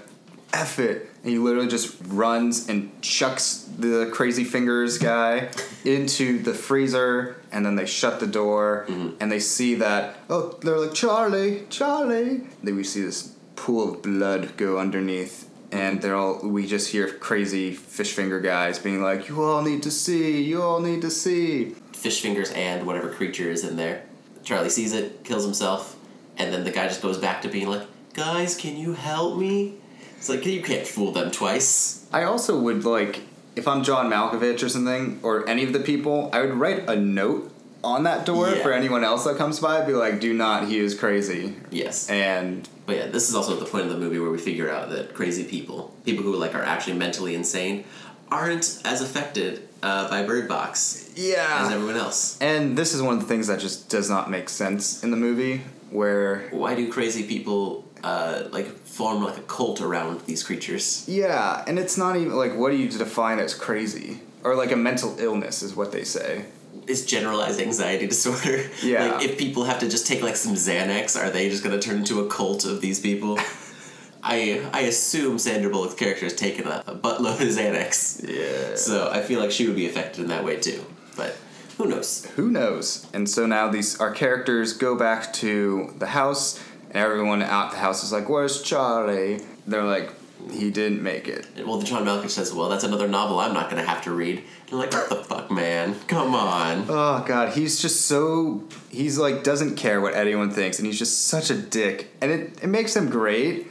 [0.53, 1.09] F it.
[1.23, 5.49] And he literally just runs and chucks the crazy fingers guy
[5.85, 7.37] into the freezer.
[7.51, 8.85] And then they shut the door.
[8.87, 9.17] Mm-hmm.
[9.19, 12.41] And they see that, oh, they're like, Charlie, Charlie.
[12.61, 15.49] Then we see this pool of blood go underneath.
[15.73, 19.83] And they're all, we just hear crazy fish finger guys being like, you all need
[19.83, 21.75] to see, you all need to see.
[21.93, 24.03] Fish Fingers and whatever creature is in there.
[24.43, 25.95] Charlie sees it, kills himself,
[26.38, 29.75] and then the guy just goes back to being like, "Guys, can you help me?"
[30.17, 32.05] It's like you can't fool them twice.
[32.12, 33.21] I also would like
[33.55, 36.95] if I'm John Malkovich or something, or any of the people, I would write a
[36.97, 37.51] note
[37.83, 38.62] on that door Yeah.
[38.63, 39.79] for anyone else that comes by.
[39.86, 43.65] Be like, "Do not, he is crazy." Yes, And but yeah, this is also the
[43.65, 46.63] point of the movie where we figure out that crazy people, people who like are
[46.63, 47.85] actually mentally insane,
[48.31, 52.37] aren't as affected uh, by Bird Box as yeah, everyone else.
[52.41, 55.17] and this is one of the things that just does not make sense in the
[55.17, 55.61] movie.
[55.91, 61.05] Where Why do crazy people uh, like form like a cult around these creatures?
[61.07, 64.75] yeah, and it's not even like what do you define as crazy or like a
[64.75, 66.45] mental illness is what they say.
[66.87, 68.69] It's generalized anxiety disorder.
[68.81, 69.13] Yeah.
[69.13, 71.97] Like if people have to just take like some Xanax, are they just gonna turn
[71.97, 73.39] into a cult of these people?
[74.23, 78.75] I I assume Sandra Bullock's character has taken a, a buttload of Xanax, Yeah.
[78.75, 80.83] so I feel like she would be affected in that way too.
[81.17, 81.35] But
[81.77, 82.25] who knows?
[82.35, 83.05] who knows?
[83.13, 87.77] And so now these our characters go back to the house, and everyone out the
[87.79, 90.09] house is like, "Where's Charlie?" They're like,
[90.51, 93.69] "He didn't make it." Well, the John Malkovich says, "Well, that's another novel I'm not
[93.69, 95.95] gonna have to read." And like, "What the fuck, man?
[96.08, 100.86] Come on." Oh god, he's just so he's like doesn't care what anyone thinks, and
[100.86, 103.67] he's just such a dick, and it it makes him great.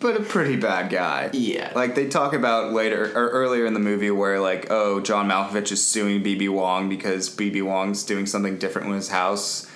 [0.00, 1.30] But a pretty bad guy.
[1.32, 1.72] Yeah.
[1.74, 5.72] Like they talk about later or earlier in the movie where like, oh, John Malkovich
[5.72, 9.68] is suing BD Wong because BD Wong's doing something different with his house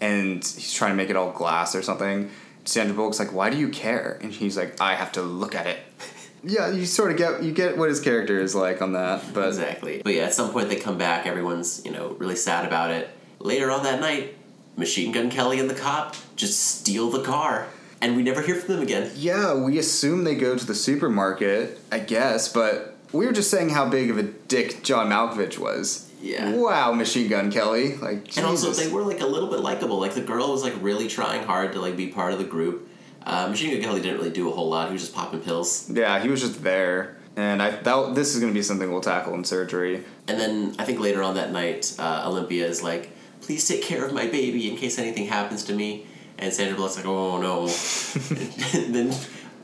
[0.00, 2.30] and he's trying to make it all glass or something.
[2.68, 4.18] Sandra Bullock's like, why do you care?
[4.20, 5.78] And he's like, I have to look at it.
[6.44, 9.48] Yeah, you sort of get you get what his character is like on that, but
[9.48, 10.02] Exactly.
[10.04, 11.26] But yeah, at some point they come back.
[11.26, 13.10] Everyone's you know really sad about it.
[13.40, 14.36] Later on that night,
[14.76, 17.66] Machine Gun Kelly and the cop just steal the car,
[18.00, 19.10] and we never hear from them again.
[19.16, 23.70] Yeah, we assume they go to the supermarket, I guess, but we were just saying
[23.70, 26.07] how big of a dick John Malkovich was.
[26.20, 26.54] Yeah.
[26.54, 27.96] Wow, Machine Gun Kelly.
[27.96, 30.00] Like, And also, they were like a little bit likable.
[30.00, 32.88] Like the girl was like really trying hard to like be part of the group.
[33.24, 34.88] Uh, Machine Gun Kelly didn't really do a whole lot.
[34.88, 35.90] He was just popping pills.
[35.90, 37.16] Yeah, he was just there.
[37.36, 40.04] And I that this is gonna be something we'll tackle in surgery.
[40.26, 43.10] And then I think later on that night, uh, Olympia is like,
[43.42, 46.06] "Please take care of my baby in case anything happens to me."
[46.38, 47.62] And Sandra Bullock's like, "Oh no."
[48.74, 49.14] and then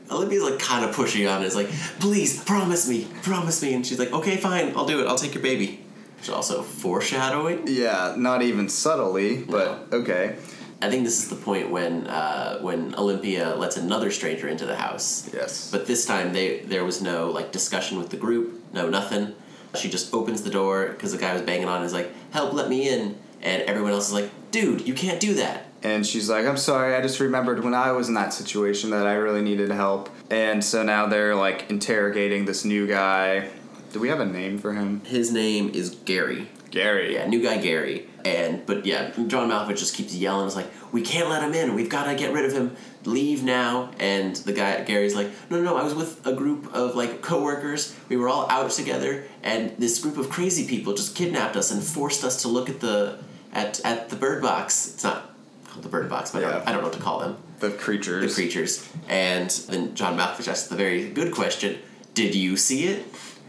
[0.09, 1.47] Olympia's like kind of pushy on it.
[1.47, 5.07] Is like, "Please promise me, promise me." And she's like, "Okay, fine, I'll do it.
[5.07, 5.84] I'll take your baby."
[6.25, 7.67] Which is also foreshadowing.
[7.67, 10.37] Yeah, not even subtly, but okay.
[10.81, 14.75] I think this is the point when uh, when Olympia lets another stranger into the
[14.75, 15.29] house.
[15.31, 15.69] Yes.
[15.69, 19.35] But this time they there was no like discussion with the group, no nothing.
[19.75, 21.77] She just opens the door because the guy was banging on.
[21.77, 25.19] and is like, "Help, let me in!" And everyone else is like, "Dude, you can't
[25.19, 28.33] do that." And she's like, I'm sorry, I just remembered when I was in that
[28.33, 30.09] situation that I really needed help.
[30.31, 33.51] And so now they're like interrogating this new guy.
[33.95, 34.99] Do we have a name for him?
[35.05, 36.49] His name is Gary.
[36.69, 37.13] Gary.
[37.13, 38.09] Yeah, new guy Gary.
[38.25, 40.47] And but yeah, John Malkovich just keeps yelling.
[40.47, 41.75] It's like, "We can't let him in.
[41.75, 42.75] We've got to get rid of him.
[43.05, 45.77] Leave now." And the guy Gary's like, "No, no, no.
[45.77, 47.95] I was with a group of like coworkers.
[48.09, 51.81] We were all out together, and this group of crazy people just kidnapped us and
[51.81, 53.19] forced us to look at the
[53.53, 54.93] at at the bird box.
[54.93, 55.33] It's not
[55.69, 57.37] called the bird box, but I, don't, I don't know what to call them.
[57.59, 58.35] The creatures.
[58.35, 58.81] The creatures.
[58.81, 59.07] creatures.
[59.07, 61.77] And then John Malkovich asks the very good question:
[62.13, 63.05] Did you see it?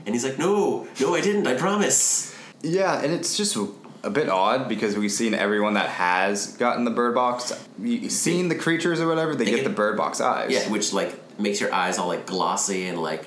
[0.06, 1.46] And he's like, "No, no, I didn't.
[1.46, 3.56] I promise." Yeah, and it's just
[4.02, 8.48] a bit odd because we've seen everyone that has gotten the bird box, you- seen
[8.48, 10.50] the creatures or whatever, they, They get get- the bird box eyes.
[10.52, 13.24] Yeah, which like makes your eyes all like glossy and like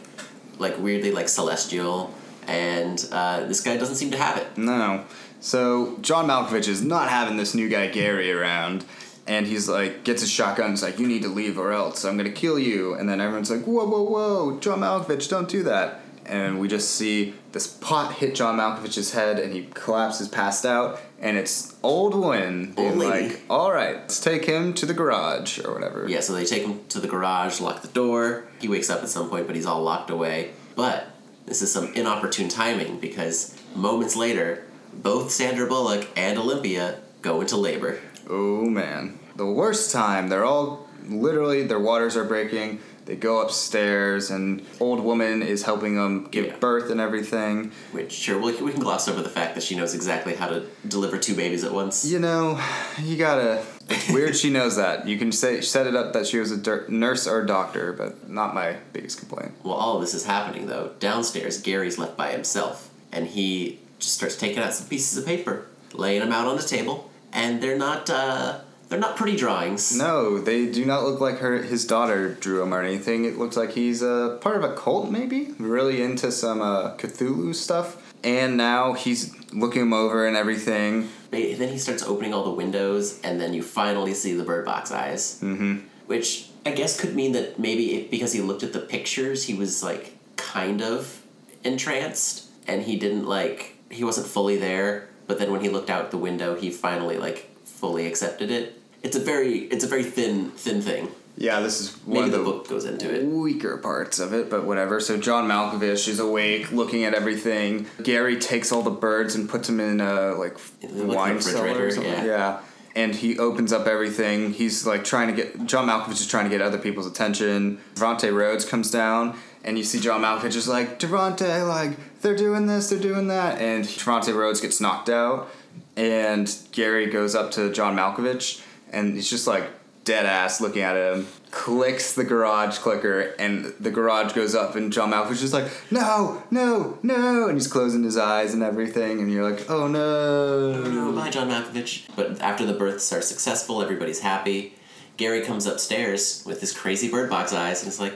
[0.58, 2.14] like weirdly like celestial.
[2.48, 4.58] And uh, this guy doesn't seem to have it.
[4.58, 5.06] No.
[5.42, 8.84] So John Malkovich is not having this new guy Gary around,
[9.28, 10.68] and he's like gets his shotgun.
[10.68, 13.22] And is like, "You need to leave, or else I'm gonna kill you." And then
[13.22, 17.66] everyone's like, "Whoa, whoa, whoa, John Malkovich, don't do that." And we just see this
[17.66, 21.00] pot hit John Malkovich's head, and he collapses, passed out.
[21.20, 25.74] And it's old Wynn being like, "All right, let's take him to the garage or
[25.74, 28.46] whatever." Yeah, so they take him to the garage, lock the door.
[28.60, 30.52] He wakes up at some point, but he's all locked away.
[30.76, 31.08] But
[31.48, 34.64] this is some inopportune timing because moments later,
[34.94, 38.00] both Sandra Bullock and Olympia go into labor.
[38.30, 40.30] Oh man, the worst time.
[40.30, 42.80] They're all literally their waters are breaking.
[43.10, 46.56] They go upstairs, and old woman is helping them give Yeah.
[46.58, 47.72] birth and everything.
[47.92, 50.46] Which, sure, we can, we can gloss over the fact that she knows exactly how
[50.48, 52.06] to deliver two babies at once.
[52.06, 52.60] You know,
[53.02, 53.64] you gotta.
[53.90, 55.08] It's weird she knows that.
[55.08, 58.30] You can say set it up that she was a dir- nurse or doctor, but
[58.30, 59.54] not my biggest complaint.
[59.64, 64.14] While all of this is happening, though, downstairs, Gary's left by himself, and he just
[64.14, 67.76] starts taking out some pieces of paper, laying them out on the table, and they're
[67.76, 69.96] not uh, they're not pretty drawings.
[69.98, 71.62] No, they do not look like her.
[71.62, 73.26] His daughter drew him or anything.
[73.26, 77.54] It looks like he's a part of a cult, maybe really into some uh, Cthulhu
[77.56, 78.14] stuff.
[78.24, 81.10] And now he's looking him over and everything.
[81.32, 84.66] They- Then he starts opening all the windows, and then you finally see the bird
[84.66, 85.40] box eyes.
[85.42, 85.80] Mm-hmm.
[86.08, 89.54] Which I guess could mean that maybe it, because he looked at the pictures, he
[89.54, 91.22] was like kind of
[91.64, 95.08] entranced, and he didn't like he wasn't fully there.
[95.28, 98.79] But then when he looked out the window, he finally like fully accepted it.
[99.04, 101.10] It's a very it's a very thin thin thing.
[101.38, 103.24] Yeah, this is one Maybe the the book goes into it.
[103.26, 105.00] weaker parts of it, but whatever.
[105.00, 107.86] So John Malkovich is awake, looking at everything.
[108.04, 111.68] Gary takes all the birds and puts them in a like In wine cellar or
[111.86, 112.26] refrigerator, something.
[112.26, 112.60] yeah.
[112.96, 114.52] And he opens up everything.
[114.52, 117.80] He's like trying to get John Malkovich is trying to get other people's attention.
[117.96, 122.66] Devontae Rhodes comes down, and you see John Malkovich is like Devontae, like they're doing
[122.66, 125.50] this, they're doing that, and Devontae Rhodes gets knocked out,
[125.96, 129.70] and Gary goes up to John Malkovich, and he's just like
[130.04, 134.92] dead ass looking at him, clicks the garage clicker, and the garage goes up, and
[134.92, 139.20] John Malkovich is just like, no, no, no, and he's closing his eyes and everything,
[139.20, 140.82] and you're like, oh no.
[140.84, 142.08] Oh, bye, John Malkovich.
[142.16, 144.76] But after the births are successful, everybody's happy.
[145.18, 148.14] Gary comes upstairs with his crazy bird box eyes and is like,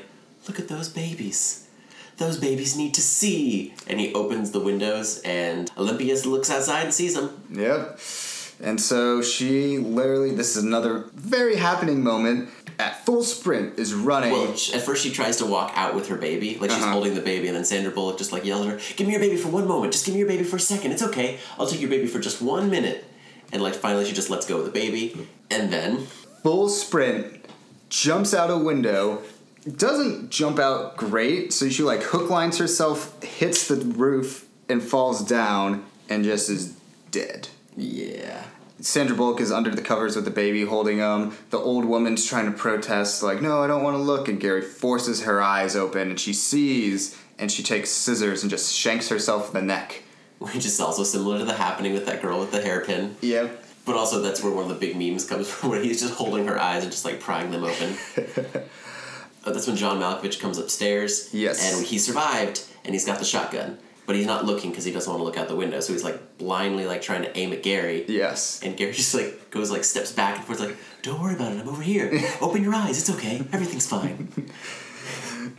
[0.47, 1.67] Look at those babies.
[2.17, 3.73] Those babies need to see.
[3.87, 7.43] And he opens the windows, and Olympia looks outside and sees them.
[7.49, 7.99] Yep.
[8.63, 12.49] And so she literally, this is another very happening moment.
[12.79, 14.31] At full sprint, is running.
[14.31, 16.91] Well, at first she tries to walk out with her baby, like she's Uh-huh.
[16.93, 19.19] holding the baby, and then Sandra Bullock just like yells at her, "Give me your
[19.21, 19.93] baby for one moment.
[19.93, 20.91] Just give me your baby for a second.
[20.91, 21.37] It's okay.
[21.59, 23.05] I'll take your baby for just one minute."
[23.51, 26.07] And like finally, she just lets go of the baby, and then
[26.41, 27.45] full sprint,
[27.89, 29.21] jumps out a window,
[29.77, 35.21] doesn't jump out great, so she like hook lines herself, hits the roof, and falls
[35.23, 36.73] down, and just is
[37.11, 37.49] dead.
[37.77, 38.45] yeah,
[38.83, 41.37] Sandra Bullock is under the covers with the baby holding him.
[41.51, 44.27] The old woman's trying to protest, like, no, I don't want to look.
[44.27, 48.73] And Gary forces her eyes open and she sees and she takes scissors and just
[48.73, 50.03] shanks herself in the neck.
[50.39, 53.15] Which is also similar to the happening with that girl with the hairpin.
[53.21, 53.63] Yep.
[53.85, 56.47] But also, that's where one of the big memes comes from, where he's just holding
[56.47, 57.95] her eyes and just like prying them open.
[59.45, 61.33] Uh, that's when John Malkovich comes upstairs.
[61.33, 61.75] Yes.
[61.75, 65.11] And he survived, and he's got the shotgun, but he's not looking because he doesn't
[65.11, 65.79] want to look out the window.
[65.79, 68.05] So he's like blindly like trying to aim at Gary.
[68.07, 68.61] Yes.
[68.63, 71.59] And Gary just like goes like steps back and forth, like, "Don't worry about it.
[71.61, 72.11] I'm over here.
[72.41, 72.99] Open your eyes.
[72.99, 73.37] It's okay.
[73.51, 74.49] Everything's fine."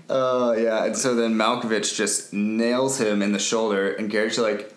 [0.09, 4.74] Uh, yeah, and so then Malkovich just nails him in the shoulder, and Gary's like,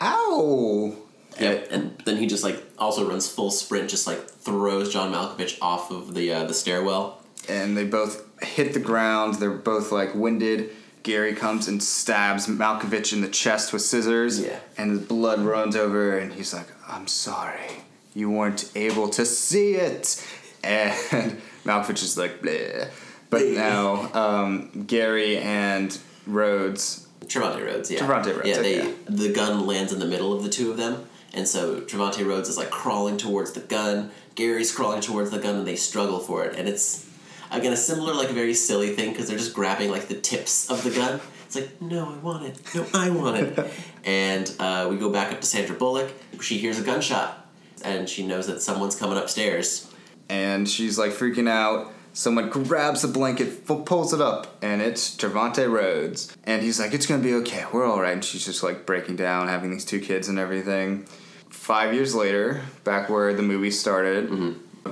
[0.00, 0.94] ow!
[1.38, 1.68] Yep.
[1.70, 5.90] And then he just like also runs full sprint, just like throws John Malkovich off
[5.90, 7.22] of the uh, the stairwell.
[7.48, 10.70] And they both hit the ground, they're both like winded.
[11.06, 14.58] Gary comes and stabs Malkovich in the chest with scissors, Yeah.
[14.76, 17.70] and his blood runs over, and he's like, I'm sorry,
[18.12, 20.20] you weren't able to see it.
[20.64, 20.92] And
[21.64, 22.88] Malkovich is like, bleh.
[23.30, 28.00] But now, um, Gary and Rhodes Trevante Rhodes, yeah.
[28.00, 28.94] Trevante Rhodes, Yeah, they okay.
[29.08, 32.48] the gun lands in the middle of the two of them, and so Trevante Rhodes
[32.48, 34.10] is like crawling towards the gun.
[34.34, 36.56] Gary's crawling towards the gun, and they struggle for it.
[36.58, 37.06] And it's
[37.50, 40.82] again a similar, like very silly thing because they're just grabbing like the tips of
[40.82, 41.20] the gun.
[41.46, 42.60] It's like, no, I want it.
[42.74, 43.72] No, I want it.
[44.04, 46.12] and uh, we go back up to Sandra Bullock.
[46.40, 47.46] She hears a gunshot,
[47.84, 49.90] and she knows that someone's coming upstairs.
[50.28, 51.92] and she's like freaking out.
[52.12, 56.34] Someone grabs the blanket, pulls it up, and it's Trevante Rhodes.
[56.44, 57.64] And he's like, "It's gonna be okay.
[57.72, 61.06] We're all right." And she's just like breaking down, having these two kids and everything.
[61.50, 64.30] Five years later, back where the movie started,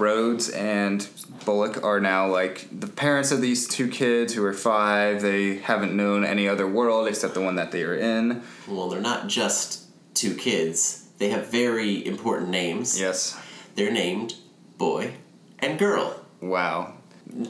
[0.00, 1.06] Rhodes and
[1.44, 5.22] Bullock are now like the parents of these two kids who are five.
[5.22, 8.42] They haven't known any other world except the one that they are in.
[8.68, 9.82] Well, they're not just
[10.14, 11.08] two kids.
[11.18, 12.98] They have very important names.
[13.00, 13.38] Yes.
[13.74, 14.34] They're named
[14.78, 15.14] boy
[15.58, 16.20] and girl.
[16.40, 16.94] Wow.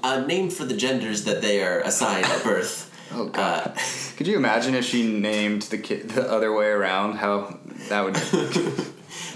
[0.03, 2.91] uh, named for the genders that they are assigned at birth.
[3.17, 3.75] Oh god.
[3.77, 3.81] Uh,
[4.17, 7.17] Could you imagine if she named the kid the other way around?
[7.17, 7.59] How
[7.91, 8.15] that would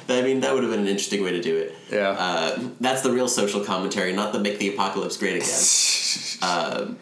[0.08, 1.74] I mean, that would have been an interesting way to do it.
[1.90, 2.10] Yeah.
[2.10, 5.60] Uh, that's the real social commentary, not the make the apocalypse great again.
[6.42, 6.94] uh,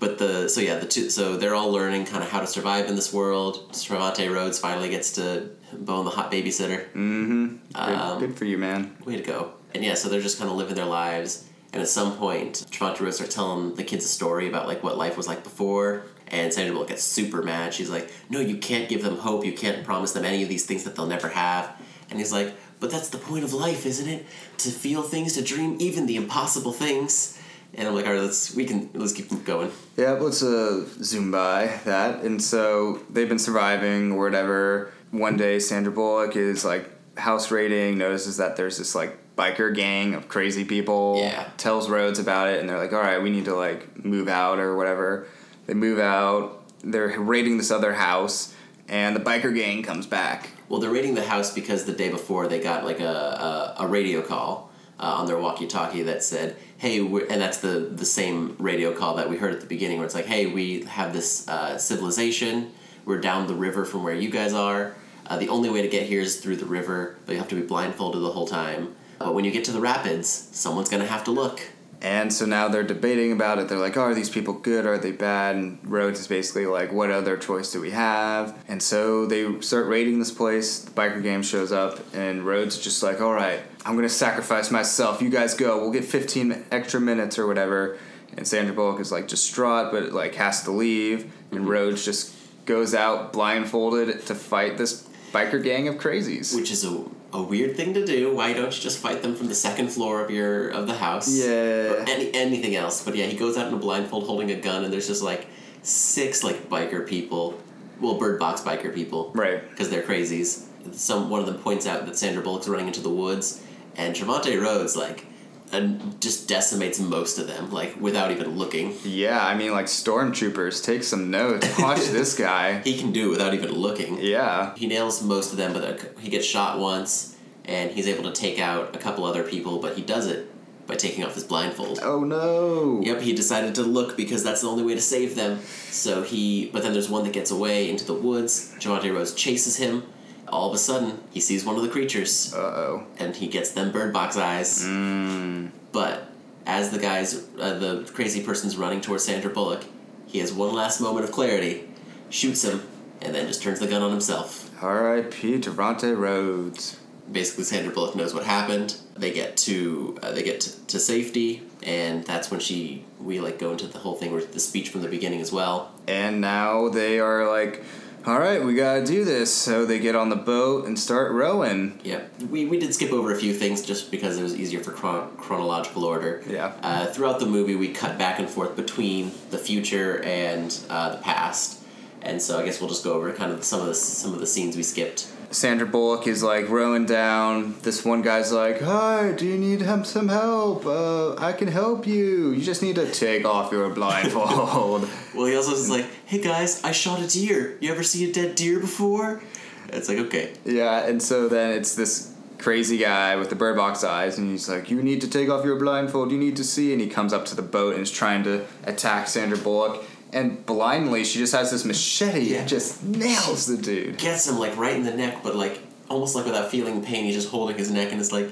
[0.00, 2.88] but the so yeah the two so they're all learning kind of how to survive
[2.88, 3.72] in this world.
[3.72, 6.92] Trevante Rhodes finally gets to bone the hot babysitter.
[6.92, 8.96] good, Um, good for you, man.
[9.04, 9.54] Way to go.
[9.74, 11.48] And yeah, so they're just kind of living their lives.
[11.72, 14.96] And at some point, Trevante Rhodes starts telling the kids a story about like what
[14.96, 16.04] life was like before.
[16.28, 17.74] And Sandra Bullock gets super mad.
[17.74, 19.44] She's like, "No, you can't give them hope.
[19.44, 21.70] You can't promise them any of these things that they'll never have."
[22.10, 24.26] And he's like, "But that's the point of life, isn't it?
[24.58, 27.38] To feel things, to dream even the impossible things."
[27.74, 31.30] And I'm like, "All right, let's we can let's keep going." Yeah, let's uh, zoom
[31.30, 32.22] by that.
[32.22, 34.92] And so they've been surviving or whatever.
[35.10, 40.14] One day, Sandra Bullock is like house raiding, notices that there's this like biker gang
[40.14, 41.16] of crazy people.
[41.18, 41.48] Yeah.
[41.56, 44.58] Tells Rhodes about it, and they're like, all right, we need to like move out
[44.58, 45.26] or whatever.
[45.66, 46.62] They move out.
[46.82, 48.54] They're raiding this other house,
[48.88, 50.50] and the biker gang comes back.
[50.74, 53.86] Well, they're raiding the house because the day before they got like a, a, a
[53.86, 58.92] radio call uh, on their walkie-talkie that said, "Hey," and that's the the same radio
[58.92, 61.78] call that we heard at the beginning, where it's like, "Hey, we have this uh,
[61.78, 62.72] civilization.
[63.04, 64.96] We're down the river from where you guys are.
[65.28, 67.54] Uh, the only way to get here is through the river, but you have to
[67.54, 68.96] be blindfolded the whole time.
[69.20, 71.60] But when you get to the rapids, someone's gonna have to look."
[72.04, 73.68] And so now they're debating about it.
[73.68, 74.84] They're like, oh, are these people good?
[74.84, 75.56] Are they bad?
[75.56, 78.62] And Rhodes is basically like, what other choice do we have?
[78.68, 80.80] And so they start raiding this place.
[80.80, 84.14] The biker game shows up, and Rhodes is just like, all right, I'm going to
[84.14, 85.22] sacrifice myself.
[85.22, 85.80] You guys go.
[85.80, 87.96] We'll get 15 extra minutes or whatever.
[88.36, 91.22] And Sandra Bullock is like distraught, but like has to leave.
[91.52, 91.68] And mm-hmm.
[91.68, 92.36] Rhodes just
[92.66, 96.54] goes out blindfolded to fight this biker gang of crazies.
[96.54, 97.02] Which is a,
[97.34, 98.34] a weird thing to do.
[98.34, 101.28] Why don't you just fight them from the second floor of your of the house?
[101.36, 101.92] Yeah.
[101.92, 103.04] Or any anything else.
[103.04, 105.46] But yeah, he goes out in a blindfold holding a gun, and there's just like
[105.82, 107.60] six like biker people,
[108.00, 109.68] well, bird box biker people, Right.
[109.68, 110.64] Because they're crazies.
[110.92, 113.62] Some one of them points out that Sandra Bullock's running into the woods,
[113.96, 115.26] and Trevante Rhodes like,
[115.72, 118.94] and just decimates most of them like without even looking.
[119.02, 121.66] Yeah, I mean, like stormtroopers, take some notes.
[121.78, 122.80] Watch this guy.
[122.84, 124.18] He can do it without even looking.
[124.20, 124.74] Yeah.
[124.76, 127.33] He nails most of them, but uh, he gets shot once,
[127.64, 129.78] and he's able to take out a couple other people.
[129.78, 130.50] But he does it
[130.86, 131.98] by taking off his blindfold.
[132.02, 133.00] Oh no.
[133.02, 135.60] Yep, he decided to look because that's the only way to save them.
[135.90, 138.74] So he, but then there's one that gets away into the woods.
[138.78, 140.04] Trevante Rhodes chases him.
[140.46, 143.06] All of a sudden, he sees one of the creatures, Uh oh.
[143.18, 144.84] and he gets them bird box eyes.
[144.84, 145.70] Mm.
[145.90, 146.28] But
[146.66, 149.84] as the guy's, uh, the crazy person's running towards Sandra Bullock,
[150.26, 151.88] he has one last moment of clarity,
[152.28, 152.82] shoots him,
[153.22, 154.70] and then just turns the gun on himself.
[154.82, 155.60] R.I.P.
[155.60, 156.98] Devontae Rhodes.
[157.30, 158.96] Basically Sandra Bullock knows what happened.
[159.16, 163.58] They get to uh, they get to, to safety, and that's when she we like
[163.58, 165.92] go into the whole thing with the speech from the beginning as well.
[166.06, 167.82] And now they are like,
[168.26, 169.52] all right, we gotta do this.
[169.52, 172.00] So they get on the boat and start rowing.
[172.04, 172.42] Yep.
[172.50, 175.36] We, we did skip over a few things just because it was easier for chron-
[175.36, 176.42] chronological order.
[176.46, 176.72] Yeah.
[176.82, 181.22] Uh, throughout the movie, we cut back and forth between the future and uh, the
[181.22, 181.82] past,
[182.22, 184.40] and so I guess we'll just go over kind of some of the some of
[184.40, 185.30] the scenes we skipped.
[185.54, 187.76] Sandra Bullock is like rowing down.
[187.82, 190.84] This one guy's like, "Hi, do you need some help?
[190.84, 192.50] Uh, I can help you.
[192.50, 196.82] You just need to take off your blindfold." Well, he also is like, "Hey guys,
[196.84, 197.76] I shot a deer.
[197.80, 199.42] You ever see a dead deer before?"
[199.88, 200.52] It's like okay.
[200.64, 204.68] yeah, and so then it's this crazy guy with the bird box eyes, and he's
[204.68, 206.32] like, "You need to take off your blindfold.
[206.32, 208.64] You need to see." And he comes up to the boat and is trying to
[208.84, 210.04] attack Sandra Bullock.
[210.34, 212.58] And blindly, she just has this machete Yeah.
[212.60, 214.18] and just nails the dude.
[214.18, 215.78] Gets him like right in the neck, but like
[216.10, 218.50] almost like without feeling pain, he's just holding his neck and it's like,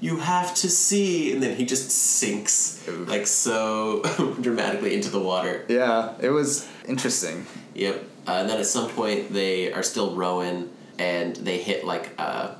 [0.00, 4.02] "You have to see," and then he just sinks like so
[4.40, 5.64] dramatically into the water.
[5.68, 7.46] Yeah, it was interesting.
[7.74, 8.04] Yep.
[8.26, 10.68] Uh, and then at some point they are still rowing
[10.98, 12.54] and they hit like uh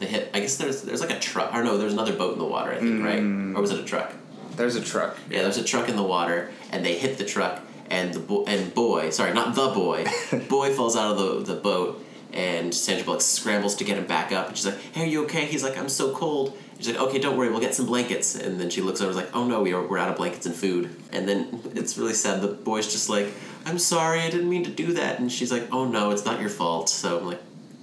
[0.00, 2.38] they hit I guess there's there's like a truck or no there's another boat in
[2.38, 3.20] the water I think right
[3.56, 4.12] or was it a truck
[4.56, 5.16] There's a truck.
[5.30, 8.44] yeah there's a truck in the water and they hit the truck and the bo-
[8.44, 10.04] and boy sorry not the boy
[10.48, 14.32] boy falls out of the the boat and Sandra Bullock scrambles to get him back
[14.32, 17.00] up and she's like hey are you okay he's like I'm so cold She's like,
[17.08, 18.34] okay, don't worry, we'll get some blankets.
[18.34, 20.16] And then she looks over, and is like, oh no, we are, we're out of
[20.16, 20.94] blankets and food.
[21.10, 22.42] And then it's really sad.
[22.42, 23.32] The boy's just like,
[23.64, 25.18] I'm sorry, I didn't mean to do that.
[25.18, 26.88] And she's like, oh no, it's not your fault.
[26.88, 27.40] So I'm like,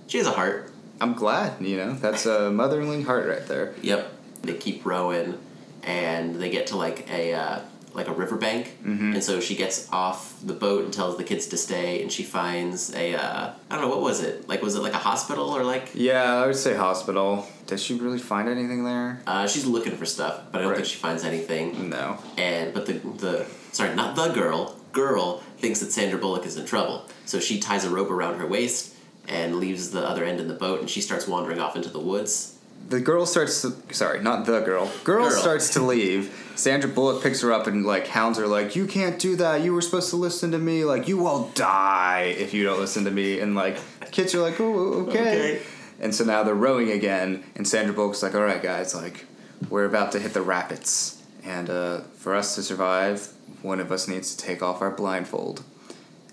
[0.08, 0.70] she has a heart.
[1.02, 3.74] I'm glad, you know, that's a motherly heart right there.
[3.82, 4.12] Yep.
[4.44, 5.40] They keep rowing,
[5.82, 7.60] and they get to like a uh,
[7.94, 9.14] like a riverbank, Mm-hmm.
[9.14, 12.24] and so she gets off the boat and tells the kids to stay, and she
[12.24, 15.50] finds a uh, I don't know what was it like was it like a hospital
[15.50, 17.48] or like Yeah, I would say hospital.
[17.68, 19.22] Does she really find anything there?
[19.28, 20.78] uh, she's looking for stuff, but I don't Right.
[20.78, 21.90] think she finds anything.
[21.90, 22.18] No.
[22.38, 26.66] And but the the sorry not the girl girl thinks that Sandra Bullock is in
[26.66, 28.94] trouble, so she ties a rope around her waist
[29.28, 32.00] and leaves the other end in the boat, and she starts wandering off into the
[32.00, 32.53] woods.
[32.90, 34.92] The girl starts to, sorry, not the girl.
[35.04, 35.32] Girl, Girl.
[35.32, 36.52] starts to leave.
[36.56, 39.62] Sandra Bullock picks her up and like hounds her like, "You can't do that.
[39.62, 40.84] You were supposed to listen to me.
[40.86, 43.78] Like you will die if you don't listen to me." And like
[44.12, 45.62] kids are like, "Oh, okay." Okay.
[46.00, 49.26] And so now they're rowing again, and Sandra Bullock's like, "All right, guys, like
[49.70, 53.30] we're about to hit the rapids, and uh, for us to survive,
[53.62, 55.64] one of us needs to take off our blindfold."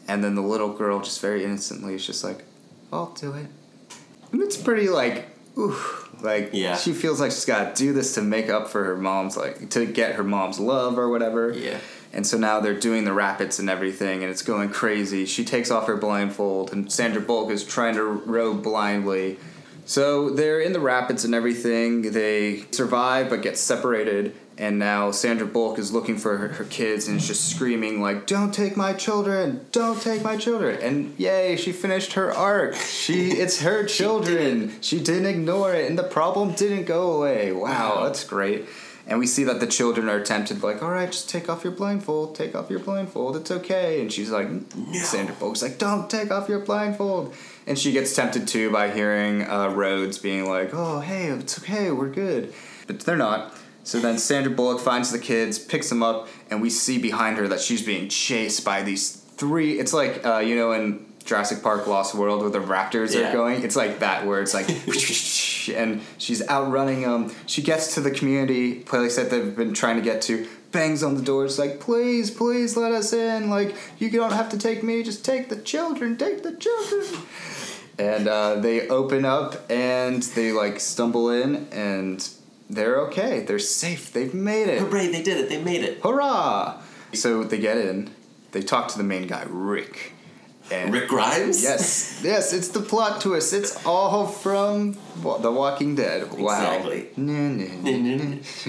[0.08, 2.44] And then the little girl just very innocently is just like,
[2.92, 3.46] "I'll do it."
[4.32, 5.76] And it's pretty like, ooh,
[6.22, 6.76] like Yeah.
[6.76, 9.70] she feels like she's got to do this to make up for her mom's like
[9.70, 11.52] to get her mom's love or whatever.
[11.52, 11.78] Yeah.
[12.12, 15.26] And so now they're doing the rapids and everything, and it's going crazy.
[15.26, 19.38] She takes off her blindfold, and Sandra Bullock is trying to row blindly.
[19.90, 22.12] So they're in the rapids and everything.
[22.12, 27.08] They survive but get separated, and now Sandra Bullock is looking for her, her kids
[27.08, 29.66] and is just screaming like, "Don't take my children!
[29.72, 32.76] Don't take my children!" And yay, she finished her arc.
[32.76, 34.74] She it's her children.
[34.80, 37.50] She didn't ignore it, and the problem didn't go away.
[37.50, 37.62] Wow,
[37.96, 38.04] Wow.
[38.04, 38.66] that's great.
[39.10, 41.72] And we see that the children are tempted, like, all right, just take off your
[41.72, 44.00] blindfold, take off your blindfold, it's okay.
[44.00, 44.46] And she's like,
[44.92, 47.34] Sandra Bullock's like, don't take off your blindfold.
[47.66, 51.90] And she gets tempted too by hearing uh, Rhodes being like, oh, hey, it's okay,
[51.90, 52.54] we're good.
[52.86, 53.52] But they're not.
[53.82, 57.48] So then Sandra Bullock finds the kids, picks them up, and we see behind her
[57.48, 59.80] that she's being chased by these three.
[59.80, 63.30] It's like, uh, you know, in Jurassic Park Lost World where the raptors Yeah.
[63.30, 63.62] are going.
[63.62, 64.68] It's like that where it's like,
[65.76, 67.32] and she's outrunning them.
[67.46, 71.14] She gets to the community place that they've been trying to get to, bangs on
[71.16, 71.44] the door.
[71.44, 73.50] It's like, please, please let us in.
[73.50, 77.22] Like, you don't have to take me, just take the children, take the children.
[77.98, 82.26] And uh, they open up and they like stumble in and
[82.70, 83.40] they're okay.
[83.40, 84.12] They're safe.
[84.12, 84.80] They've made it.
[84.80, 85.08] Hooray!
[85.08, 85.48] They did it.
[85.48, 86.00] They made it.
[86.02, 86.80] Hurrah!
[87.12, 88.10] So they get in.
[88.52, 90.12] They talk to the main guy, Rick.
[90.70, 91.62] And Rick Grimes.
[91.62, 93.52] Yes, yes, it's the plot twist.
[93.52, 96.32] It's all from The Walking Dead.
[96.32, 96.76] Wow.
[96.76, 97.08] Exactly.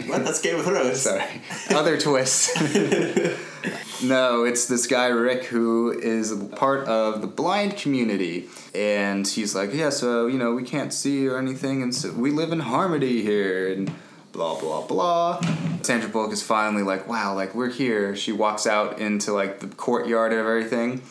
[0.08, 0.26] What?
[0.26, 1.02] That's Game of Thrones.
[1.02, 1.42] Sorry.
[1.70, 2.58] Other twist.
[4.04, 9.74] no, it's this guy Rick who is part of the blind community, and he's like,
[9.74, 13.22] yeah, so you know we can't see or anything, and so we live in harmony
[13.22, 13.92] here, and
[14.32, 15.42] blah blah blah.
[15.84, 18.16] Sandra Bullock is finally like, wow, like we're here.
[18.16, 21.02] She walks out into like the courtyard of everything,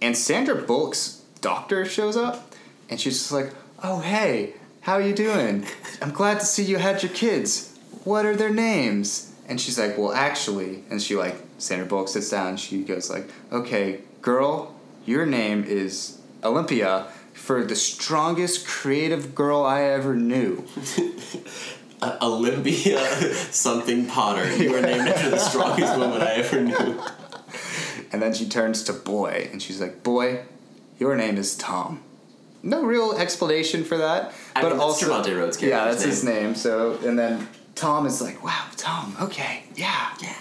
[0.00, 2.54] and Sandra Bullock's doctor shows up,
[2.88, 5.66] and she's just like, oh hey, how are you doing?
[6.00, 7.76] I'm glad to see you had your kids.
[8.04, 9.32] What are their names?
[9.48, 12.56] And she's like, well, actually, and she like Sandra Bullock sits down.
[12.56, 14.74] She goes like, okay, girl,
[15.04, 20.64] your name is Olympia, for the strongest creative girl I ever knew.
[22.02, 22.98] Olympia
[23.50, 24.56] something Potter.
[24.56, 27.02] You were named after the strongest woman I ever knew.
[28.12, 30.44] And then she turns to Boy and she's like, Boy,
[30.98, 32.02] your name is Tom.
[32.62, 34.32] No real explanation for that.
[34.56, 36.54] I but mean, also Trevante Rhodes' Yeah, that's his name.
[36.54, 40.14] So and then Tom is like, Wow, Tom, okay, yeah.
[40.22, 40.34] Yeah.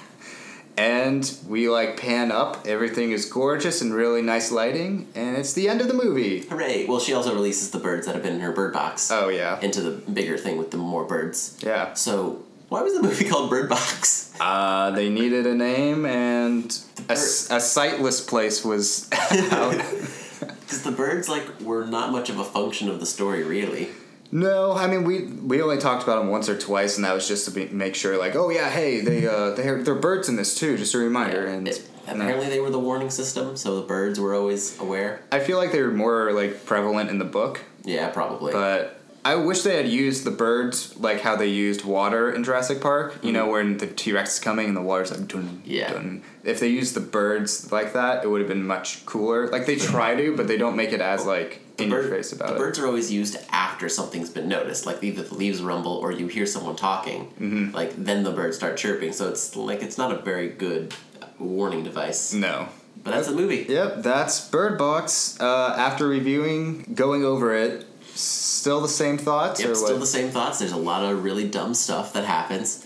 [0.78, 5.70] And we like pan up, everything is gorgeous and really nice lighting, and it's the
[5.70, 6.42] end of the movie.
[6.48, 6.86] Hooray!
[6.86, 9.58] Well, she also releases the birds that have been in her bird box Oh yeah.
[9.62, 11.58] into the bigger thing with the more birds.
[11.62, 11.94] Yeah.
[11.94, 14.34] So, why was the movie called Bird Box?
[14.40, 16.66] Uh, they needed a name, and
[17.10, 19.10] a sightless place was
[19.52, 19.78] out.
[20.40, 23.90] Because the birds like were not much of a function of the story, really.
[24.32, 27.28] no, I mean we we only talked about them once or twice, and that was
[27.28, 30.36] just to be, make sure, like, oh yeah, hey, they uh, they're they're birds in
[30.36, 31.46] this too, just a reminder.
[31.46, 35.22] And It- and apparently, they were the warning system, so the birds were always aware.
[35.32, 38.52] I feel like they were more like prevalent in the book, Yeah, probably.
[38.54, 39.02] but.
[39.26, 43.18] I wish they had used the birds like how they used water in Jurassic Park.
[43.24, 45.58] You know, when the T Rex is coming and the water's like dun Mm-hmm.
[45.66, 45.92] Yeah.
[45.94, 46.24] dun.
[46.44, 49.48] If they used the birds like that, it would have been much cooler.
[49.48, 52.50] Like they try to, but they don't make it as like in your face about
[52.50, 52.58] the it.
[52.60, 56.28] birds are always used after something's been noticed, like either the leaves rumble or you
[56.28, 57.26] hear someone talking.
[57.40, 57.72] Mm-hmm.
[57.76, 59.12] Like then the birds start chirping.
[59.12, 60.94] So it's like it's not a very good
[61.40, 62.32] warning device.
[62.32, 62.68] No.
[63.04, 63.66] But that's the movie.
[63.70, 65.38] Yep, that's Bird Box.
[65.40, 67.86] Uh, after reviewing, going over it,
[68.16, 70.00] still the same thoughts Yep, still what?
[70.00, 70.60] the same thoughts.
[70.60, 72.86] There's a lot of really dumb stuff that happens,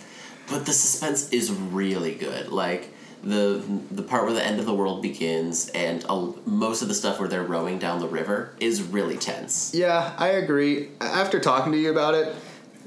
[0.49, 2.49] but the suspense is really good.
[2.49, 2.89] Like
[3.23, 3.61] the
[3.91, 7.19] the part where the end of the world begins, and a, most of the stuff
[7.19, 9.73] where they're rowing down the river is really tense.
[9.73, 10.89] yeah, I agree.
[11.01, 12.33] After talking to you about it,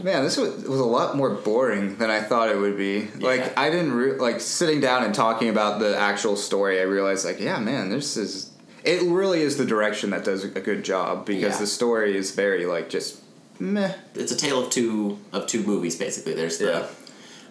[0.03, 3.09] man, this was, was a lot more boring than I thought it would be.
[3.19, 3.27] Yeah.
[3.27, 6.81] Like I didn't re- like sitting down and talking about the actual story.
[6.81, 8.51] I realized like, yeah, man, this is
[8.85, 9.03] it.
[9.03, 11.61] Really is the direction that does a good job because Yeah.
[11.61, 13.21] the story is very like just
[13.59, 13.93] meh.
[14.15, 16.35] It's a tale of two of two movies basically.
[16.35, 16.87] There's the Yeah.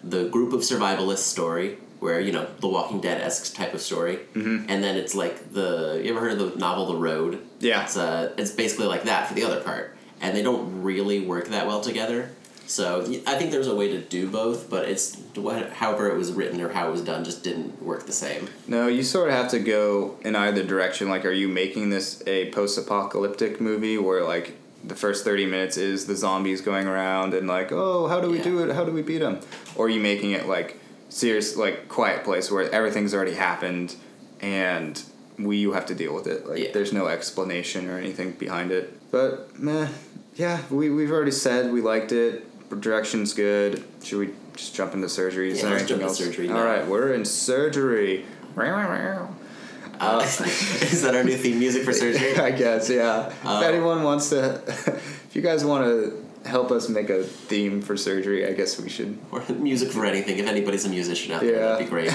[0.04, 1.78] the group of survivalists story.
[2.00, 4.66] Where you know the Walking Dead esque type of story, mm-hmm.
[4.68, 7.38] and then it's like the you ever heard of the novel The Road?
[7.60, 7.84] Yeah.
[7.84, 11.46] It's uh, it's basically like that for the other part, and they don't really work
[11.50, 12.30] that well together.
[12.72, 16.32] So I think there's a way to do both, but it's what, however it was
[16.32, 18.48] written or how it was done just didn't work the same.
[18.66, 21.10] No, you sort of have to go in either direction.
[21.10, 26.06] Like, are you making this a post-apocalyptic movie where like the first thirty minutes is
[26.06, 28.44] the zombies going around and like, oh, how do we Yeah.
[28.44, 28.74] do it?
[28.74, 29.40] How do we beat them?
[29.76, 33.96] Or are you making it like serious, like quiet place where everything's already happened
[34.40, 35.02] and
[35.38, 36.46] we you have to deal with it.
[36.48, 36.72] Like, Yeah.
[36.72, 38.98] there's no explanation or anything behind it.
[39.10, 39.88] But meh,
[40.36, 42.46] yeah, we we've already said we liked it.
[42.76, 43.84] Direction's good.
[44.02, 45.50] Should we just jump into surgery?
[45.50, 46.64] Is Yeah, let's jump into surgery All now.
[46.64, 48.24] right, we're in surgery.
[50.00, 52.36] Uh, is that our new theme music for surgery?
[52.36, 53.32] I guess, yeah.
[53.44, 57.80] Uh, if anyone wants to, if you guys want to help us make a theme
[57.80, 59.16] for surgery, I guess we should.
[59.30, 60.38] or music for anything.
[60.38, 61.58] If anybody's a musician out there, Yeah.
[61.76, 62.10] that'd be great.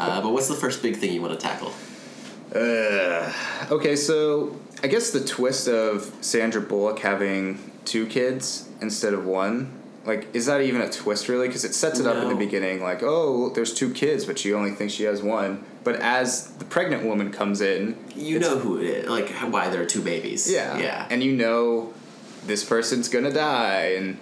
[0.00, 1.72] uh, but what's the first big thing you want to tackle?
[2.54, 3.32] Uh,
[3.70, 9.78] okay, so I guess the twist of Sandra Bullock having two kids instead of one.
[10.04, 11.46] Like, is that even a twist, really?
[11.46, 14.52] Because it sets it up in the beginning, like, oh, there's two kids, but she
[14.52, 15.64] only thinks she has one.
[15.84, 19.80] But as the pregnant woman comes in, You know who it is, like why there
[19.80, 20.50] are two babies.
[20.50, 20.76] Yeah.
[20.78, 21.06] yeah.
[21.08, 21.94] And you know
[22.44, 23.94] this person's gonna die.
[23.96, 24.18] And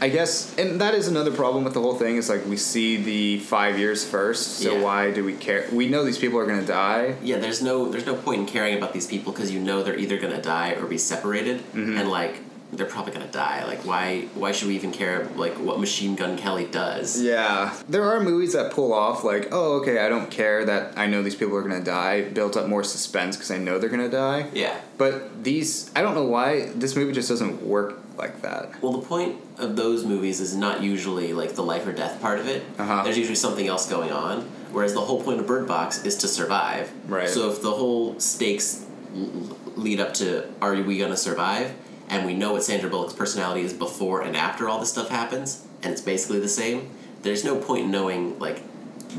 [0.00, 2.96] I guess, and that is another problem with the whole thing is like we see
[2.96, 4.82] the five years first, so Yeah.
[4.82, 5.68] why do we care?
[5.70, 7.14] We know these people are gonna die.
[7.22, 9.96] yeah, there's no there's no point in caring about these people because you know they're
[9.98, 11.98] either gonna die or be separated, Mm-hmm.
[11.98, 12.40] and like
[12.72, 13.64] they're probably gonna die.
[13.64, 17.20] Like why why should we even care like what Machine Gun Kelly does?
[17.20, 17.74] Yeah.
[17.88, 21.22] There are movies that pull off like, oh, okay, I don't care that I know
[21.22, 24.48] these people are gonna die, built up more suspense because I know they're gonna die.
[24.52, 24.80] Yeah.
[24.98, 28.80] But these, I don't know why, this movie just doesn't work like that.
[28.82, 32.38] Well, the point of those movies is not usually like the life or death part
[32.38, 32.62] of it.
[32.78, 33.02] Uh-huh.
[33.02, 34.42] There's usually something else going on.
[34.72, 36.92] Whereas the whole point of Bird Box is to survive.
[37.08, 37.28] Right.
[37.28, 41.74] So if the whole stakes l- lead up to are we gonna survive,
[42.10, 45.64] and we know what Sandra Bullock's personality is before and after all this stuff happens,
[45.82, 46.90] and it's basically the same.
[47.22, 48.62] There's no point in knowing like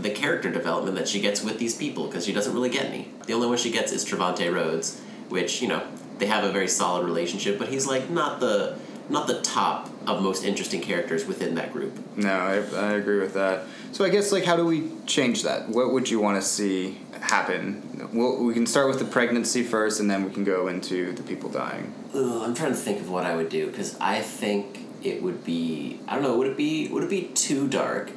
[0.01, 3.09] the character development that she gets with these people because she doesn't really get any.
[3.25, 5.87] The only one she gets is Trevante Rhodes, which you know
[6.17, 8.77] they have a very solid relationship, but he's like not the
[9.09, 11.97] not the top of most interesting characters within that group.
[12.17, 13.63] No, I, I agree with that.
[13.91, 15.69] So I guess like how do we change that?
[15.69, 18.09] What would you want to see happen?
[18.13, 21.23] Well, we can start with the pregnancy first, and then we can go into the
[21.23, 21.93] people dying.
[22.13, 25.43] Ugh, I'm trying to think of what I would do because I think it would
[25.43, 28.11] be I don't know would it be would it be too dark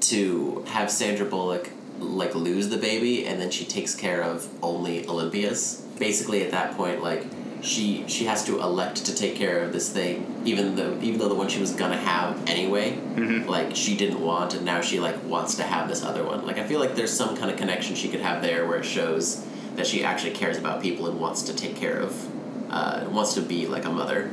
[0.00, 5.06] to have Sandra Bullock like lose the baby and then she takes care of only
[5.06, 7.24] Olympias basically at that point like
[7.62, 11.28] she she has to elect to take care of this thing, even though even though
[11.28, 12.98] the one she was gonna have anyway,
[13.46, 16.46] like she didn't want, and now she like wants to have this other one.
[16.46, 18.84] Like I feel like there's some kind of connection she could have there where it
[18.84, 19.44] shows
[19.76, 23.42] that she actually cares about people and wants to take care of, uh, wants to
[23.42, 24.30] be like a mother.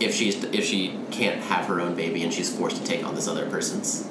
[0.00, 3.14] If she's if she can't have her own baby and she's forced to take on
[3.14, 4.08] this other person's,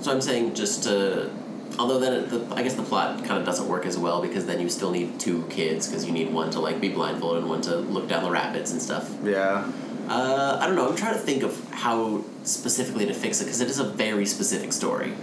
[0.00, 1.30] so I'm saying just to,
[1.78, 4.46] although then it, the, I guess the plot kind of doesn't work as well because
[4.46, 7.50] then you still need two kids because you need one to like be blindfolded and
[7.50, 9.12] one to look down the rapids and stuff.
[9.22, 9.70] Yeah.
[10.08, 10.88] Uh, I don't know.
[10.88, 14.26] I'm trying to think of how specifically to fix it because it is a very
[14.26, 15.14] specific story.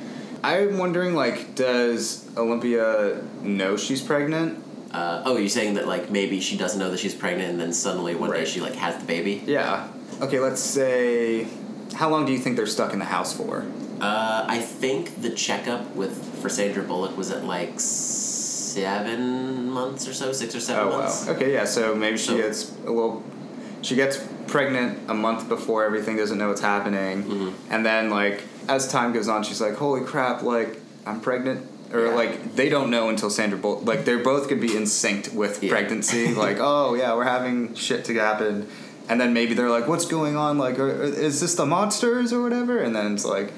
[0.44, 4.64] I'm wondering, like, does Olympia know she's pregnant?
[4.92, 7.72] Uh, oh, you're saying that like maybe she doesn't know that she's pregnant and then
[7.72, 9.42] suddenly one day she like has the baby.
[9.46, 9.88] Yeah.
[10.20, 11.48] Okay, let's say.
[11.94, 13.66] How long do you think they're stuck in the house for?
[14.02, 20.14] Uh, I think the checkup with for Sandra Bullock was at like seven months or
[20.14, 21.26] so, six or seven Oh months.
[21.28, 21.34] wow.
[21.34, 21.66] Okay, yeah.
[21.66, 23.24] So maybe she So- gets a little.
[23.84, 27.54] She gets pregnant a month before everything doesn't know what's happening, Mhm.
[27.70, 30.44] and then like as time goes on, she's like, "Holy crap!
[30.44, 32.16] Like I'm pregnant." Or Yeah.
[32.16, 33.86] like they don't know until Sandra Bullock.
[33.86, 35.72] Like they're both could be in sync with Yeah.
[35.72, 36.34] pregnancy.
[36.46, 38.68] like oh yeah, we're having shit to happen,
[39.10, 40.58] and then maybe they're like, "What's going on?
[40.58, 43.52] Like, are, is this the monsters or whatever?" And then it's like,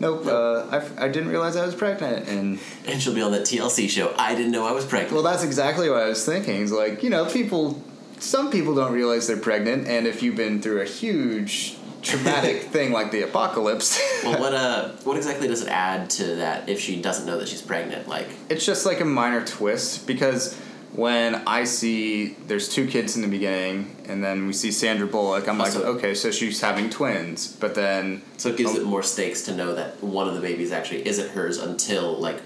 [0.00, 3.32] "Nope, uh, I, f- I didn't realize I was pregnant." And And she'll be on
[3.32, 4.12] that TLC show.
[4.18, 5.12] I didn't know I was pregnant.
[5.12, 6.62] well, that's exactly what I was thinking.
[6.62, 7.82] It's like, you know, people,
[8.18, 12.92] some people don't realize they're pregnant, and if you've been through a huge traumatic thing
[12.92, 17.00] like the apocalypse, well, what uh, what exactly does it add to that if she
[17.00, 18.08] doesn't know that she's pregnant?
[18.08, 20.58] Like, it's just like a minor twist because
[20.92, 25.48] when I see there's two kids in the beginning, and then we see Sandra Bullock,
[25.48, 29.02] I'm like, Also- okay, so she's having twins, but then so it gives it more
[29.02, 32.40] stakes to know that one of the babies actually isn't hers until like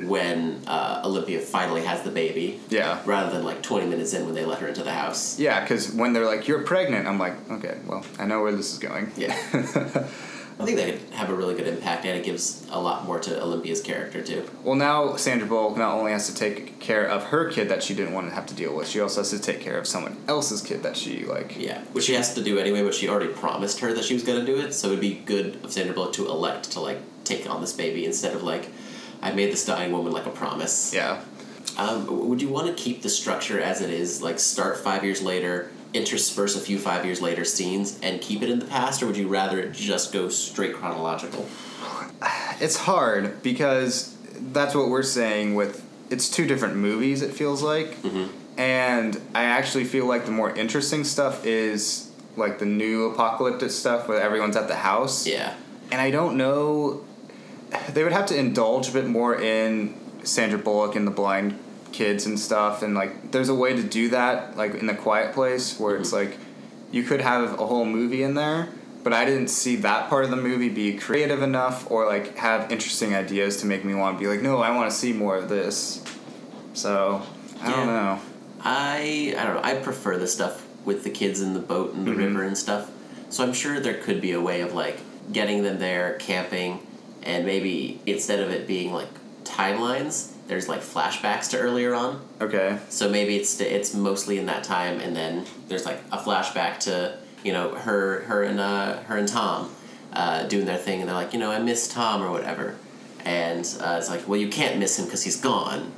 [0.00, 3.00] when uh, Olympia finally has the baby, yeah.
[3.04, 5.38] rather than like twenty minutes in when they let her into the house.
[5.40, 8.72] Yeah, because when they're like, "You're pregnant," I'm like, "Okay, well, I know where this
[8.72, 9.36] is going." Yeah.
[10.60, 13.20] I think that could have a really good impact, and it gives a lot more
[13.20, 14.48] to Olympia's character too.
[14.64, 17.94] Well, now Sandra Bullock not only has to take care of her kid that she
[17.94, 20.16] didn't want to have to deal with, she also has to take care of someone
[20.26, 21.56] else's kid that she like.
[21.56, 24.24] Yeah, which she has to do anyway, but she already promised her that she was
[24.24, 24.72] gonna do it.
[24.72, 28.04] So it'd be good of Sandra Bullock to elect to like take on this baby
[28.04, 28.68] instead of like,
[29.22, 30.92] I made this dying woman like a promise.
[30.92, 31.22] Yeah.
[31.76, 35.22] Um, would you want to keep the structure as it is, like start five years
[35.22, 39.06] later, intersperse a few five years later scenes, and keep it in the past, or
[39.06, 41.46] would you rather it just go straight chronological?
[42.60, 44.16] It's hard because
[44.52, 47.22] that's what we're saying with it's two different movies.
[47.22, 48.26] It feels like, Mm-hmm.
[48.60, 54.08] and I actually feel like the more interesting stuff is like the new apocalyptic stuff
[54.08, 55.26] where everyone's at the house.
[55.26, 55.54] Yeah.
[55.90, 57.04] and I don't know.
[57.92, 61.58] They would have to indulge a bit more in Sandra Bullock and the blind
[61.92, 65.34] kids and stuff, and like, there's a way to do that, like in the Quiet
[65.34, 66.36] Place, where it's like,
[66.90, 68.68] you could have a whole movie in there,
[69.04, 72.70] but I didn't see that part of the movie be creative enough or like have
[72.72, 75.36] interesting ideas to make me want to be like, no, I want to see more
[75.36, 76.02] of this.
[76.74, 77.22] So
[77.60, 78.20] I don't know.
[78.60, 79.62] I I don't know.
[79.62, 82.18] I prefer the stuff with the kids in the boat and the Mhm.
[82.18, 82.90] river and stuff.
[83.30, 84.98] So I'm sure there could be a way of like
[85.32, 86.80] getting them there, camping,
[87.22, 89.08] and maybe instead of it being like
[89.44, 92.20] timelines, there's like flashbacks to earlier on.
[92.40, 92.78] Okay.
[92.88, 97.18] So maybe it's it's mostly in that time, and then there's like a flashback to
[97.44, 99.70] you know her her and uh, her and Tom
[100.12, 102.76] uh, doing their thing, and they're like you know I miss Tom or whatever,
[103.24, 105.92] and uh, it's like well you can't miss him because he's gone,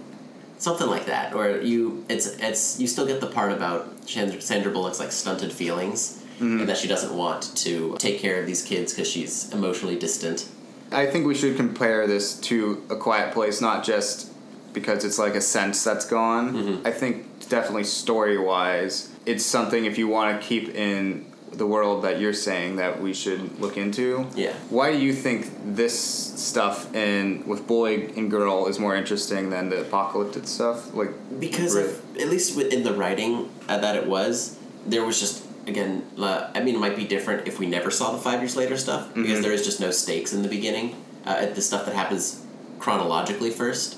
[0.59, 4.73] something like that, or you it's it's you still get the part about Sandra, Sandra
[4.73, 6.19] Bullock's like stunted feelings.
[6.41, 10.49] And that she doesn't want to take care of these kids because she's emotionally distant.
[10.91, 14.30] I think we should compare this to A Quiet Place, not just
[14.73, 16.53] because it's like a sense that's gone.
[16.55, 16.87] Mhm.
[16.87, 22.05] I think definitely story wise, it's something if you want to keep in the world
[22.05, 24.25] that you're saying that we should look into.
[24.37, 24.53] Yeah.
[24.71, 29.69] Why do you think this stuff in with boy and girl is more interesting than
[29.69, 30.95] the apocalyptic stuff?
[30.95, 31.11] Like
[31.41, 34.57] because of, at least within the writing uh, that it was
[34.87, 38.13] there was just again uh, i mean it might be different if we never saw
[38.13, 39.43] the five years later stuff because Mhm.
[39.43, 40.95] there is just no stakes in the beginning
[41.27, 42.41] uh, at the stuff that happens
[42.79, 43.97] chronologically first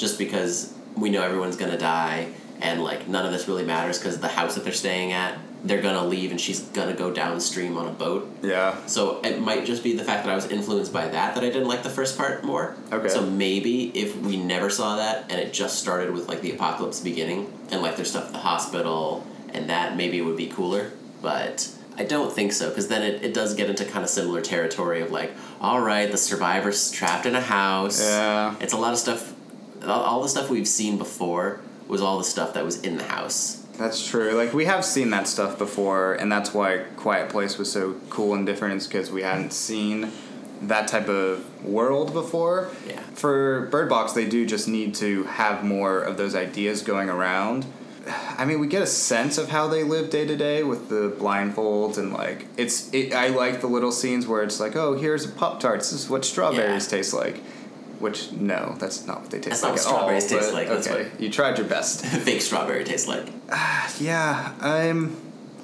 [0.00, 4.18] just because we know everyone's gonna die and like none of this really matters because
[4.18, 7.86] the house that they're staying at they're gonna leave and she's gonna go downstream on
[7.86, 8.74] a boat yeah.
[8.86, 11.48] so it might just be the fact that I was influenced by that that I
[11.48, 12.76] didn't like the first part more.
[12.90, 13.08] Okay.
[13.08, 17.00] So maybe if we never saw that and it just started with like the apocalypse
[17.00, 20.92] beginning and like there's stuff at the hospital and that maybe it would be cooler.
[21.20, 24.40] But I don't think so because then it, it does get into kind of similar
[24.40, 28.00] territory of like, all right, the survivor's trapped in a house.
[28.02, 28.54] Yeah.
[28.60, 29.34] It's a lot of stuff.
[29.84, 33.56] All, the stuff we've seen before was all the stuff that was in the house.
[33.78, 34.32] That's true.
[34.32, 38.34] Like we have seen that stuff before, and that's why Quiet Place was so cool
[38.34, 38.74] and different.
[38.76, 40.12] Is because we hadn't seen
[40.62, 42.68] that type of world before.
[42.86, 43.00] Yeah.
[43.14, 47.64] For Bird Box, they do just need to have more of those ideas going around.
[48.36, 51.14] I mean, we get a sense of how they live day to day with the
[51.18, 52.92] blindfolds and like it's.
[52.92, 55.80] It, I like the little scenes where it's like, oh, here's a pop tart.
[55.80, 56.98] This is what strawberries Yeah.
[56.98, 57.40] taste like.
[58.00, 59.92] Which no, that's not what they taste That's not what at all.
[59.94, 62.04] strawberries taste like, that's Okay, you tried your best.
[62.26, 63.28] Fake strawberry tastes like.
[64.00, 65.16] yeah, I'm.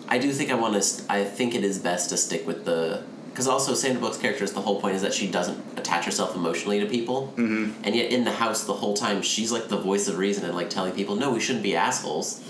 [0.09, 0.82] I do think I want to.
[0.82, 3.03] St- I think it is best to stick with the.
[3.30, 6.34] Because also, Sandra Bullock's character is the whole point is that she doesn't attach herself
[6.37, 7.72] emotionally to people, mm-hmm.
[7.84, 10.55] and yet in the house the whole time she's like the voice of reason and
[10.55, 12.43] like telling people, no, we shouldn't be assholes.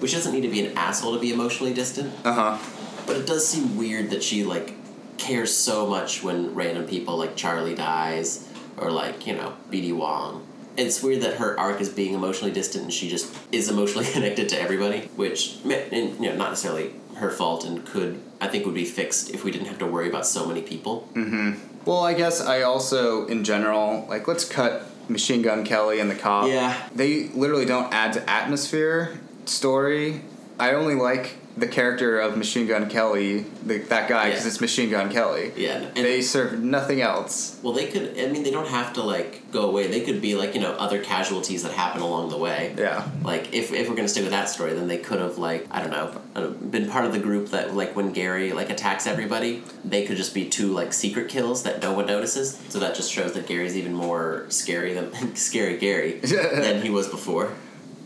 [0.00, 2.58] Which doesn't need to be an asshole to be emotionally distant, Uh huh.
[3.06, 4.74] but it does seem weird that she like
[5.18, 9.92] cares so much when random people like Charlie dies or like you know B.D.
[9.92, 10.46] Wong.
[10.76, 14.48] It's weird that her arc is being emotionally distant and she just is emotionally connected
[14.50, 18.74] to everybody, which and, you know not necessarily her fault and could I think would
[18.74, 21.08] be fixed if we didn't have to worry about so many people.
[21.14, 21.58] Mhm.
[21.84, 26.14] Well, I guess I also, in general, like let's cut Machine Gun Kelly and the
[26.14, 26.48] cop.
[26.48, 26.74] Yeah.
[26.94, 30.22] They literally don't add to atmosphere, story.
[30.58, 34.48] I only like the character of Machine Gun Kelly, the, that guy, because Yeah.
[34.48, 35.52] it's Machine Gun Kelly.
[35.56, 37.58] Yeah, and- They serve nothing else.
[37.62, 38.18] Well, they could.
[38.18, 39.86] I mean, they don't have to like go away.
[39.86, 42.74] They could be like you know other casualties that happen along the way.
[42.76, 43.06] Yeah.
[43.22, 45.80] Like if, if we're gonna stick with that story, then they could have like I
[45.80, 49.62] don't know uh, been part of the group that like when Gary like attacks everybody,
[49.84, 52.60] they could just be two like secret kills that no one notices.
[52.68, 57.06] So that just shows that Gary's even more scary than scary Gary than he was
[57.08, 57.52] before.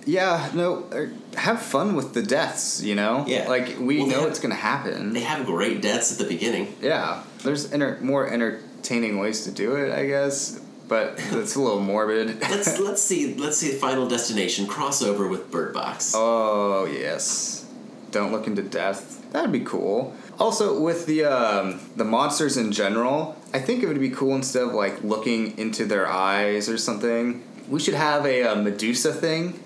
[0.07, 3.24] Yeah, no, er, have fun with the deaths, you know?
[3.26, 3.49] Yeah.
[3.49, 5.12] Like, we Well, know have- it's going to happen.
[5.12, 6.74] They have great deaths at the beginning.
[6.80, 11.80] Yeah, there's enter- more entertaining ways to do it, I guess, but it's a little
[11.80, 12.40] morbid.
[12.51, 16.14] Let's let's see let's see Final Destination crossover with Bird Box.
[16.16, 17.66] oh yes,
[18.11, 19.16] don't look into death.
[19.32, 20.14] That'd be cool.
[20.38, 24.62] Also, with the um, the monsters in general, I think it would be cool instead
[24.62, 27.42] of like looking into their eyes or something.
[27.68, 29.61] We should have a, uh Medusa thing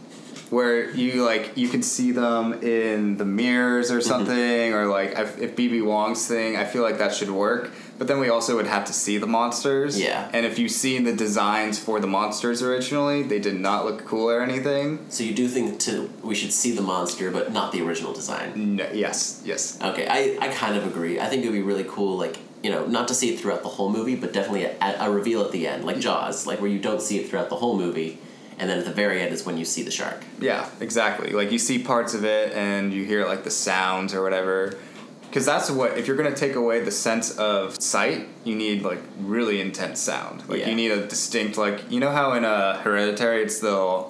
[0.53, 4.09] where you like you can see them in the mirrors or mm-hmm.
[4.09, 7.71] something, or like if, if BD Wong's thing, I feel like that should work.
[7.97, 9.99] But then we also would have to see the monsters.
[9.99, 10.29] Yeah.
[10.33, 14.29] And if you've seen the designs for the monsters originally, they did not look cool
[14.29, 15.07] or anything.
[15.09, 18.77] So you do think to we should see the monster, but not the original design.
[18.77, 19.81] No, yes, yes.
[19.81, 21.19] Okay, I, I kind of agree.
[21.19, 23.63] I think it would be really cool, like, you know, not to see it throughout
[23.63, 26.03] the whole movie, but definitely a, a reveal at the end, like mm-hmm.
[26.03, 28.19] Jaws, like where you don't see it throughout the whole movie,
[28.63, 30.23] and then at the very end is when you see the shark.
[30.41, 31.31] Yeah, exactly.
[31.33, 34.79] Like you see parts of it and you hear like the sounds or whatever.
[35.23, 38.83] Because that's what, if you're going to take away the sense of sight, you need
[38.85, 40.49] like really intense sound.
[40.49, 40.69] Like Yeah.
[40.69, 44.05] you need a distinct, like, you know how in a Hereditary it's the,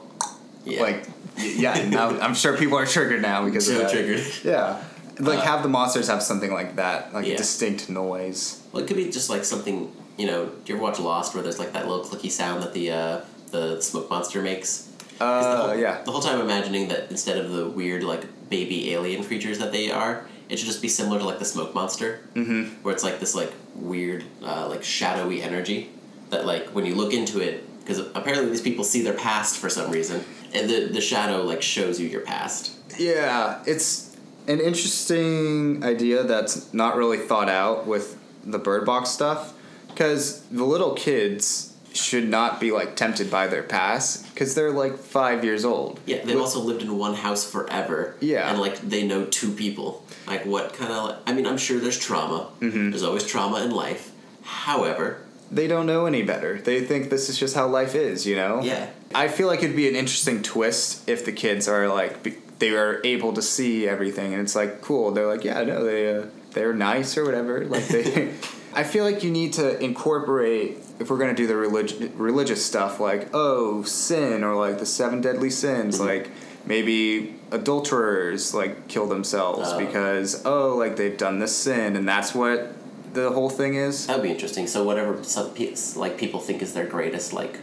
[0.67, 0.83] Yeah.
[0.83, 1.07] like,
[1.39, 3.91] yeah, now I'm sure people are triggered now because of so that.
[3.91, 4.23] triggered.
[4.45, 4.83] Yeah.
[5.19, 7.35] Like Uh, have the monsters have something like that, like Yeah.
[7.35, 8.61] a distinct noise.
[8.71, 11.43] Well, it could be just like something, you know, do you ever watch Lost where
[11.43, 13.21] there's like that little clicky sound that the uh,
[13.53, 14.89] the smoke monster makes?
[15.19, 16.03] 'Cause the Uh, whole, yeah.
[16.05, 19.91] The whole time imagining that instead of the weird like baby alien creatures that they
[19.91, 22.65] are, it should just be similar to like the smoke monster, mm-hmm.
[22.83, 25.91] where it's like this like weird uh, like shadowy energy
[26.31, 29.69] that like when you look into it, because apparently these people see their past for
[29.71, 32.73] some reason, and the the shadow like shows you your past.
[32.99, 34.11] Yeah, it's
[34.49, 39.53] an interesting idea that's not really thought out with the bird box stuff
[39.89, 44.97] because the little kids should not be like tempted by their past because they're like
[44.99, 46.01] five years old.
[46.07, 48.17] Yeah, they've With- also lived in one house forever.
[48.21, 48.49] Yeah.
[48.51, 50.05] And like they know two people.
[50.27, 51.19] Like what kind of?
[51.27, 52.49] I mean, I'm sure there's trauma.
[52.61, 52.91] Mm-hmm.
[52.91, 54.11] There's always trauma in life.
[54.43, 55.19] However,
[55.51, 56.61] they don't know any better.
[56.61, 58.63] They think this is just how life is, you know?
[58.63, 58.89] Yeah.
[59.15, 62.71] I feel like it'd be an interesting twist if the kids are like be- they
[62.71, 65.11] are able to see everything and it's like cool.
[65.11, 67.65] They're like, yeah, no, they uh, they're nice or whatever.
[67.67, 68.33] Like they
[68.75, 72.65] I feel like you need to incorporate if we're going to do the relig- religious
[72.65, 76.07] stuff like oh, sin or like the seven deadly sins, Mm-hmm.
[76.07, 76.31] like
[76.65, 79.79] maybe adulterers like kill themselves Oh.
[79.79, 82.75] because oh, like they've done this sin and that's what
[83.15, 84.07] the whole thing is.
[84.07, 84.67] that would be interesting.
[84.67, 87.59] So whatever some pe- like people think is their greatest like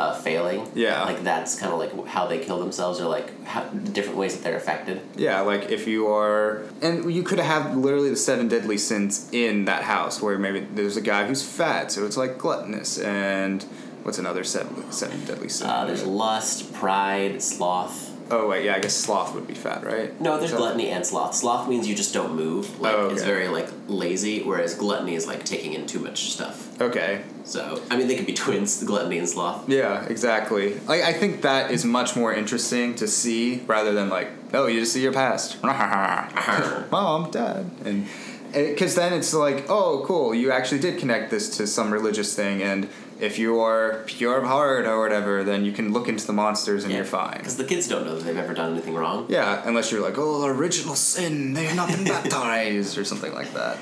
[0.00, 0.66] uh, failing.
[0.74, 1.04] Yeah.
[1.04, 4.34] Like that's kind of like how they kill themselves or like how, the different ways
[4.34, 5.02] that they're affected.
[5.14, 9.66] Yeah, like if you are, and you could have literally the seven deadly sins in
[9.66, 13.62] that house, where maybe there's a guy who's fat, so it's like gluttonous, and
[14.02, 15.70] what's another seven seven deadly sins?
[15.70, 18.09] Uh, there's lust, pride, sloth.
[18.32, 20.18] Oh wait, yeah, I guess sloth would be fat, right?
[20.20, 21.34] No, there's So- gluttony and sloth.
[21.34, 22.80] Sloth means you just don't move.
[22.80, 26.80] Like Oh, it's very like lazy, whereas gluttony is like taking in too much stuff.
[26.80, 27.22] Okay.
[27.44, 29.68] So I mean, they could be twins, gluttony and sloth.
[29.68, 30.78] Yeah, exactly.
[30.86, 34.80] Like I think that is much more interesting to see rather than like, oh, you
[34.80, 35.56] just see your past.
[35.64, 36.84] Uh-huh.
[36.90, 38.06] Mom, dad, and
[38.52, 42.62] because then it's like, oh, cool, you actually did connect this to some religious thing,
[42.62, 42.88] and
[43.20, 46.84] if you are pure of heart or whatever, then you can look into the monsters
[46.84, 47.38] and you're fine.
[47.38, 49.26] Because the kids don't know that they've ever done anything wrong.
[49.28, 53.52] Yeah, unless you're like, oh, original sin, they have not been baptized or something like
[53.54, 53.76] that.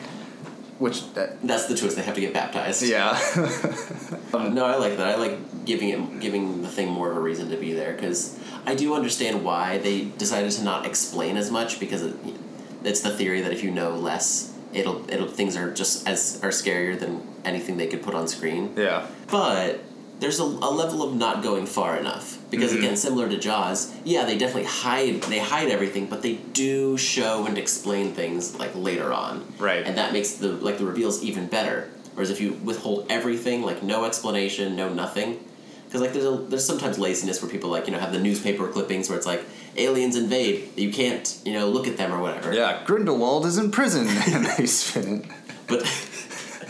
[0.78, 1.96] Which that That's the twist.
[1.96, 2.82] They have to get baptized.
[2.82, 3.18] yeah.
[4.32, 5.08] Uh, no, I like that.
[5.08, 8.38] I like giving it, giving the thing more of a reason to be there because
[8.66, 12.14] I do understand why they decided to not explain as much because it,
[12.84, 16.50] it's the theory that if you know less, it'll it'll things are just as are
[16.50, 18.72] scarier than anything they could put on screen.
[18.76, 19.06] yeah.
[19.30, 19.80] But
[20.20, 22.82] there's a, a level of not going far enough because Mm-hmm.
[22.82, 27.46] again, similar to Jaws, yeah, they definitely hide they hide everything, but they do show
[27.46, 29.86] and explain things like later on, Right.
[29.86, 31.88] And that makes the like the reveals even better.
[32.14, 35.38] Whereas if you withhold everything, like no explanation, no nothing,
[35.86, 38.66] because like there's a, there's sometimes laziness where people like you know have the newspaper
[38.66, 39.44] clippings where it's like
[39.76, 42.52] aliens invade, you can't you know look at them or whatever.
[42.52, 45.26] Yeah, Grindelwald is in prison, and they spin it.
[45.66, 45.82] But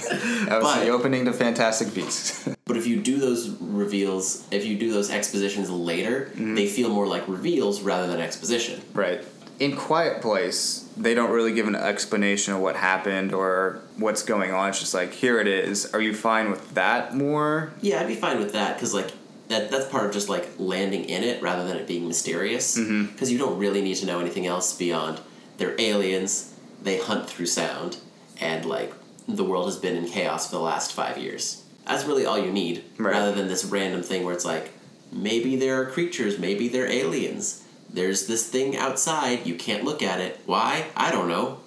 [0.09, 2.49] That was But- the opening to Fantastic Beasts.
[2.69, 6.55] But if you do those reveals, if you do those expositions later, mm-hmm.
[6.55, 8.83] they feel more like reveals rather than exposition.
[8.93, 9.25] right.
[9.59, 14.53] In Quiet Place, they don't really give an explanation of what happened or what's going
[14.53, 14.69] on.
[14.69, 15.93] It's just like, here it is.
[15.95, 17.73] Are you fine with that more?
[17.81, 19.11] Yeah, I'd be fine with that because like
[19.49, 22.77] that that's part of just like landing in it rather than it being mysterious.
[22.79, 23.07] Mm-hmm.
[23.13, 25.21] Because you don't really need to know anything else beyond
[25.59, 27.97] they're aliens, they hunt through sound,
[28.41, 28.93] and like
[29.27, 31.65] the world has been in chaos for the last five years.
[31.87, 33.13] That's really all you need, Right.
[33.13, 34.71] rather than this random thing where it's like
[35.11, 37.65] maybe there are creatures, maybe they're aliens.
[37.93, 40.39] There's this thing outside, you can't look at it.
[40.47, 40.85] Why?
[40.95, 41.59] I don't know.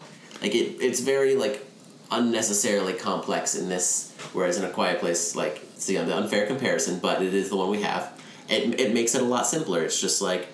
[0.42, 1.66] Like it, it's very like
[2.12, 4.14] unnecessarily complex in this.
[4.34, 7.70] Whereas in a quiet place, like see the unfair comparison, but it is the one
[7.70, 8.20] we have.
[8.50, 9.84] It, it makes it a lot simpler.
[9.84, 10.48] It's just like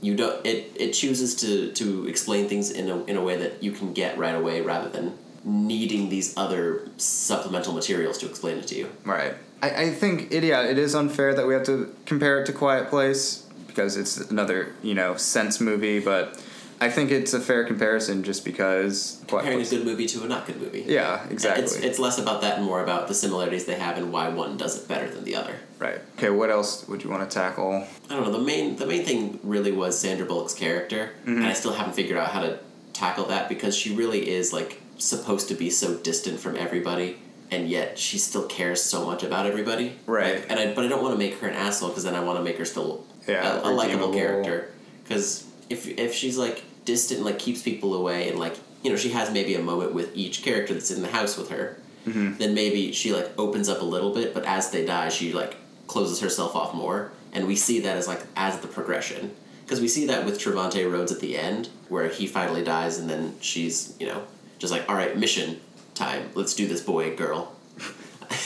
[0.00, 0.44] you don't.
[0.44, 3.92] It, it chooses to to explain things in a in a way that you can
[3.92, 8.90] get right away, rather than needing these other supplemental materials to explain it to you.
[9.04, 9.34] Right.
[9.62, 12.52] I, I think it yeah, it is unfair that we have to compare it to
[12.52, 16.42] Quiet Place because it's another, you know, sense movie, but
[16.84, 20.46] I think it's a fair comparison just because Comparing a good movie to a not
[20.46, 20.84] good movie.
[20.86, 21.64] Yeah, exactly.
[21.64, 24.56] It's, it's less about that and more about the similarities they have and why one
[24.56, 25.54] does it better than the other.
[25.78, 26.00] right.
[26.18, 27.86] Okay, what else would you want to tackle?
[28.10, 28.32] I don't know.
[28.32, 31.38] The main the main thing really was Sandra Bullock's character, Mm-hmm.
[31.38, 32.58] and I still haven't figured out how to
[32.92, 37.16] tackle that because she really is like supposed to be so distant from everybody,
[37.50, 39.98] and yet she still cares so much about everybody.
[40.06, 40.34] Right.
[40.40, 42.20] Like, and I but I don't want to make her an asshole because then I
[42.28, 44.70] want to make her still Yeah, a, a likable character.
[45.02, 48.96] Because if if she's like distant, and, like keeps people away, and like you know
[48.96, 51.76] she has maybe a moment with each character that's in the house with her,
[52.06, 52.36] Mm-hmm.
[52.36, 55.56] then maybe she like opens up a little bit, but as they die, she like
[55.86, 59.34] closes herself off more, and we see that as like as the progression.
[59.64, 63.08] Because we see that with Trevante Rhodes at the end, where he finally dies, and
[63.08, 64.22] then she's you know
[64.58, 65.58] just like, all right, mission
[65.94, 66.28] time.
[66.34, 67.54] Let's do this, boy, girl.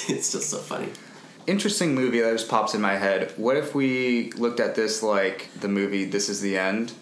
[0.08, 0.90] it's just so funny.
[1.48, 3.32] Interesting movie that just pops in my head.
[3.36, 6.92] What if we looked at this like the movie This Is the End?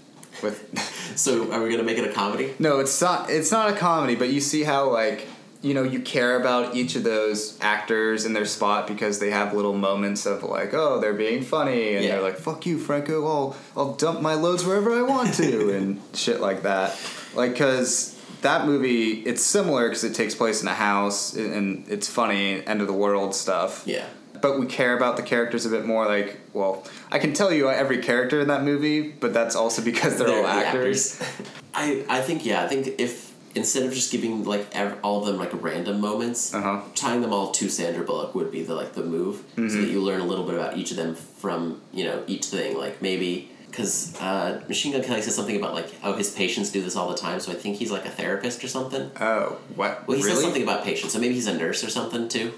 [0.43, 0.73] With
[1.17, 2.55] So, are we gonna make it a comedy?
[2.59, 5.27] No, it's not it's not a comedy, but you see how like
[5.63, 9.55] you know you care about each of those actors in their spot because they have
[9.55, 12.13] little moments of like oh they're being funny and Yeah.
[12.13, 16.01] they're like fuck you Franco I'll I'll dump my loads wherever I want to and
[16.15, 16.97] shit like that
[17.35, 21.89] like because that movie it's similar because it takes place in a house and- and
[21.89, 24.05] it's funny end of the world stuff Yeah.
[24.47, 27.69] But we care about the characters a bit more like well I can tell you
[27.69, 31.21] every character in that movie but that's also because they're, all the actors.
[31.75, 35.27] I, I think yeah I think if instead of just giving like ev- all of
[35.27, 36.83] them like random moments, Uh-huh.
[36.95, 39.81] tying them all to Sandra Bullock would be the like the move, so Mm-hmm.
[39.81, 42.77] that you learn a little bit about each of them from you know each thing.
[42.85, 46.81] Like maybe because uh, Machine Gun Kelly says something about like oh his patients do
[46.83, 49.11] this all the time, so I think he's like a therapist or something.
[49.21, 50.07] Oh, what?
[50.07, 50.35] Well, he really?
[50.35, 52.53] says something about patients, so maybe he's a nurse or something too.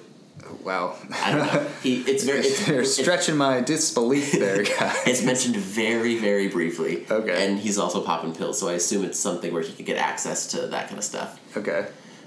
[0.63, 0.97] Wow.
[1.13, 1.69] I don't know.
[1.83, 4.97] He it's very it's, You're it's- stretching my disbelief there, guys.
[5.07, 7.07] It's mentioned very, very briefly.
[7.11, 7.47] Okay.
[7.47, 10.47] And he's also popping pills, so I assume it's something where he could get access
[10.49, 11.39] to that kind of stuff.
[11.57, 11.87] okay.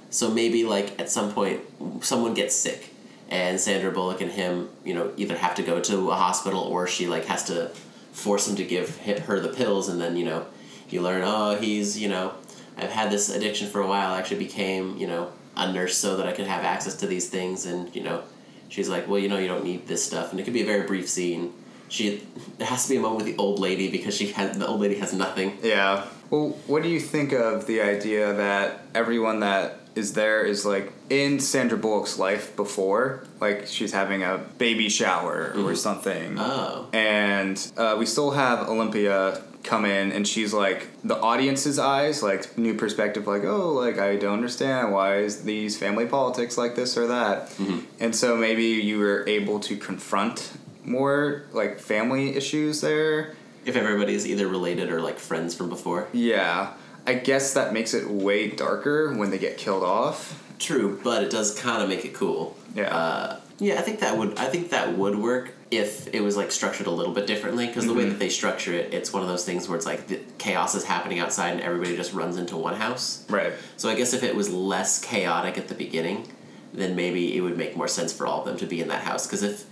[0.10, 1.62] So maybe like at some point
[2.02, 2.90] someone gets sick
[3.30, 6.86] and Sandra Bullock and him, you know, either have to go to a hospital or
[6.86, 7.70] she like has to
[8.12, 10.46] force him to give her the pills and then, you know,
[10.90, 12.34] you learn, oh, he's, you know,
[12.78, 14.12] I've had this addiction for a while.
[14.14, 17.30] I actually became, you know, a nurse so that I could have access to these
[17.30, 18.24] things and, you know,
[18.70, 20.66] she's like, well, you know, you don't need this stuff and it could be a
[20.66, 21.54] very brief scene
[21.90, 22.24] she
[22.58, 24.80] there has to be a moment with the old lady because she has the old
[24.80, 25.58] lady has nothing.
[25.62, 26.06] Yeah.
[26.30, 30.94] Well, what do you think of the idea that everyone that is there is like
[31.10, 36.88] in Sandra Bullock's life before, like she's having a baby shower or something, Oh.
[36.94, 42.58] and uh, we still have Olympia come in and she's like the audience's eyes like
[42.58, 46.98] new perspective like oh like i don't understand why is these family politics like this
[46.98, 47.52] or that
[48.00, 50.52] and so maybe you were able to confront
[50.84, 53.34] more like family issues there
[53.66, 56.08] If everybody is either related or like friends from before.
[56.12, 56.74] yeah
[57.06, 61.32] i guess that makes it way darker when they get killed off True, but it
[61.32, 62.56] does kind of make it cool.
[62.76, 62.96] Yeah.
[62.96, 66.52] Uh, yeah, I think that would I think that would work if it was like
[66.52, 68.18] structured a little bit differently because the way that mm-hmm.
[68.18, 71.20] they structure it, it's one of those things where it's like the chaos is happening
[71.20, 73.24] outside and everybody just runs into one house.
[73.30, 76.28] right So I guess if it was less chaotic at the beginning,
[76.74, 79.04] then maybe it would make more sense for all of them to be in that
[79.04, 79.28] house.
[79.28, 79.66] Because if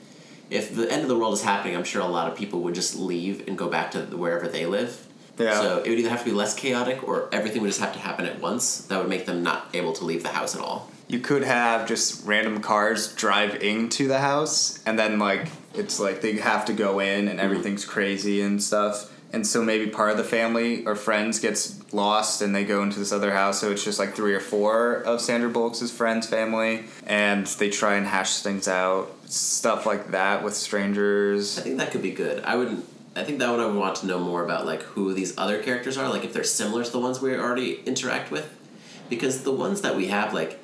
[0.51, 2.75] if the end of the world is happening, I'm sure a lot of people would
[2.75, 5.07] just leave and go back to wherever they live.
[5.39, 5.59] Yeah.
[5.59, 7.99] So it would either have to be less chaotic or everything would just have to
[7.99, 8.81] happen at once.
[8.81, 10.91] That would make them not able to leave the house at all.
[11.09, 16.21] You could have just random cars drive into the house and then like it's like
[16.21, 17.39] they have to go in and mm-hmm.
[17.39, 22.41] everything's crazy and stuff and so maybe part of the family or friends gets lost
[22.41, 25.19] and they go into this other house so it's just like three or four of
[25.19, 30.55] sandra bullock's friends family and they try and hash things out stuff like that with
[30.55, 31.57] strangers.
[31.57, 32.43] I think that could be good.
[32.43, 32.83] I would.
[33.15, 35.61] I think that one I would want to know more about, like who these other
[35.61, 38.53] characters are, like if they're similar to the ones we already interact with,
[39.09, 40.59] because the ones that we have, like,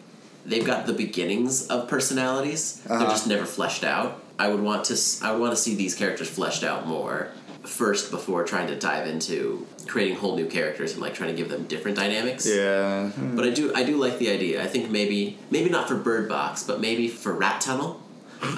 [0.45, 2.81] they've got the beginnings of personalities.
[2.85, 3.09] They're Uh-huh.
[3.11, 4.21] just never fleshed out.
[4.37, 4.95] I would want to.
[5.25, 7.29] I would want to see these characters fleshed out more
[7.63, 11.49] first before trying to dive into creating whole new characters and like trying to give
[11.49, 12.45] them different dynamics.
[12.47, 13.73] yeah But I do.
[13.73, 14.61] I do like the idea.
[14.63, 18.01] I think maybe maybe not for Bird Box, but maybe for Rat Tunnel.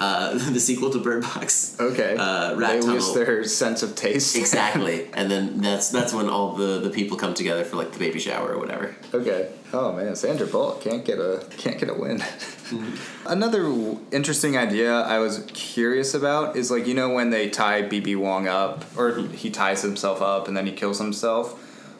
[0.00, 1.76] Uh, the sequel to Bird Box.
[1.80, 2.94] okay Uh, Rat they Tunnel.
[2.96, 7.16] lose their sense of taste Exactly, and then that's that's when all the, the people
[7.16, 8.94] come together for like the baby shower or whatever.
[9.12, 9.50] Okay.
[9.72, 12.22] Oh man, Sandra Bullock can't get a can't get a win.
[13.26, 17.82] Another w- interesting idea I was curious about is like you know when they tie
[17.82, 21.52] BD Wong up or he ties himself up and then he kills himself.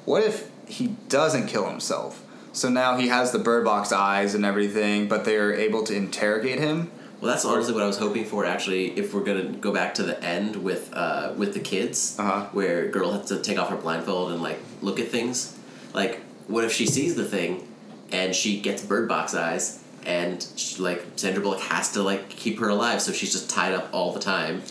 [0.07, 2.25] What if he doesn't kill himself?
[2.53, 5.95] So now he has the bird box eyes and everything, but they are able to
[5.95, 6.91] interrogate him.
[7.21, 8.45] Well, that's honestly what I was hoping for.
[8.45, 12.47] Actually, if we're gonna go back to the end with uh, with the kids, Uh-huh.
[12.53, 15.57] where girl has to take off her blindfold and like look at things,
[15.95, 17.67] like what if she sees the thing,
[18.13, 22.61] and she gets bird box eyes, and she, like Sandra Bullock has to like keep
[22.61, 24.63] her alive, so she's just tied up all the time,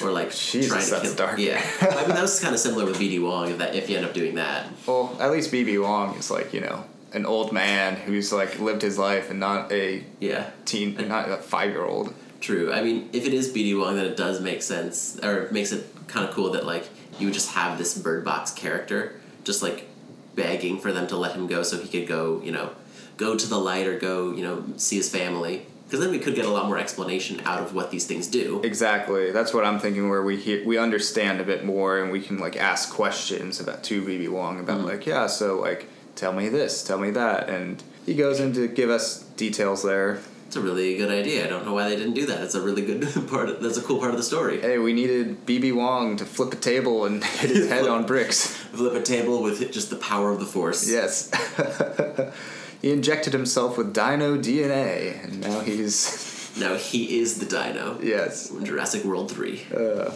[0.00, 1.14] or like Jesus, trying to that's kill.
[1.26, 1.38] dark.
[1.40, 3.50] Yeah, I mean that was kind of similar with BD Wong.
[3.50, 6.54] If that if you end up doing that, Well, at least BD Wong is like
[6.54, 10.50] you know an old man who's like lived his life and not a yeah.
[10.64, 12.14] teen, and not a five year old.
[12.40, 12.72] True.
[12.72, 15.72] I mean, if it is BD Wong, then it does make sense, or it makes
[15.72, 16.88] it kind of cool that like
[17.18, 19.86] you would just have this bird box character just like
[20.34, 22.70] begging for them to let him go so he could go, you know,
[23.16, 25.66] go to the light or go, you know, see his family.
[25.84, 28.60] Because then we could get a lot more explanation out of what these things do.
[28.62, 29.32] Exactly.
[29.32, 30.08] That's what I'm thinking.
[30.08, 33.82] Where we hear, we understand a bit more, and we can like ask questions about
[33.84, 34.86] to BD Wong about mm-hmm.
[34.86, 35.88] like yeah, so like
[36.20, 40.20] tell me this, tell me that, and he goes in to give us details there.
[40.46, 41.46] It's a really good idea.
[41.46, 42.42] I don't know why they didn't do that.
[42.42, 43.48] It's a really good part.
[43.48, 44.60] Of, that's a cool part of the story.
[44.60, 48.48] Hey, we needed BD Wong to flip a table and hit his head on bricks.
[48.48, 50.90] Flip a table with just the power of the force.
[50.90, 51.30] Yes.
[52.82, 57.98] he injected himself with Dino DNA, and now he's Now he is the Dino.
[58.02, 58.50] yes.
[58.50, 59.62] in Jurassic World Three.
[59.74, 60.10] Uh,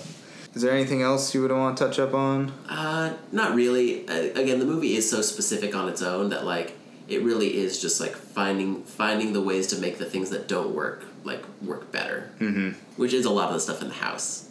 [0.55, 2.53] is there anything else you would want to touch up on?
[2.69, 4.09] Uh, not really.
[4.09, 6.77] Uh, again, the movie is so specific on its own that like
[7.09, 10.75] it really is just like finding finding the ways to make the things that don't
[10.75, 12.31] work like work better.
[12.39, 12.71] Mm-hmm.
[12.97, 14.49] Which is a lot of the stuff in the house.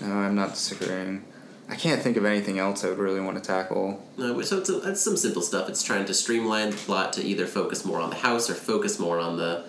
[0.00, 1.24] No, I'm not disagreeing.
[1.68, 4.02] I can't think of anything else I would really want to tackle.
[4.18, 5.68] Uh, so it's, a, it's some simple stuff.
[5.68, 8.98] It's trying to streamline the plot to either focus more on the house or focus
[8.98, 9.64] more on the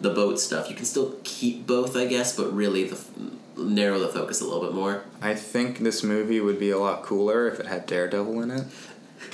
[0.00, 0.70] the boat stuff.
[0.70, 3.00] You can still keep both, I guess, but really the
[3.58, 5.02] narrow the focus a little bit more.
[5.20, 8.64] I think this movie would be a lot cooler if it had Daredevil in it.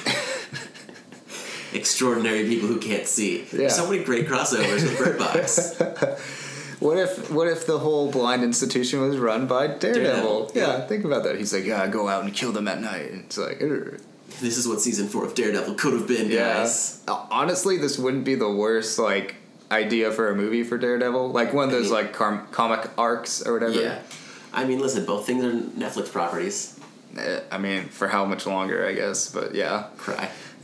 [1.72, 3.41] Extraordinary people who can't see.
[3.41, 3.45] Yeah.
[3.53, 5.81] There's so many great crossovers with Bird Box.
[6.81, 10.49] What if what if the whole blind institution was run by Daredevil?
[10.49, 10.87] Daredevil, Yeah, yeah.
[10.87, 11.37] think about that.
[11.39, 13.11] He's like, yeah, go out and kill them at night.
[13.11, 13.99] And it's like, "Ugh."
[14.41, 16.55] this is what season four of Daredevil could have been, yeah.
[16.59, 17.03] guys.
[17.09, 19.37] Uh, Honestly, this wouldn't be the worst like
[19.71, 21.31] idea for a movie for Daredevil.
[21.33, 23.81] Like one of those mean- like comic arcs or whatever.
[23.81, 23.99] Yeah.
[24.53, 26.79] I mean, listen, both things are Netflix properties.
[27.17, 29.31] Eh, I mean, for how much longer, I guess.
[29.31, 29.87] But yeah.
[29.97, 30.31] Cry.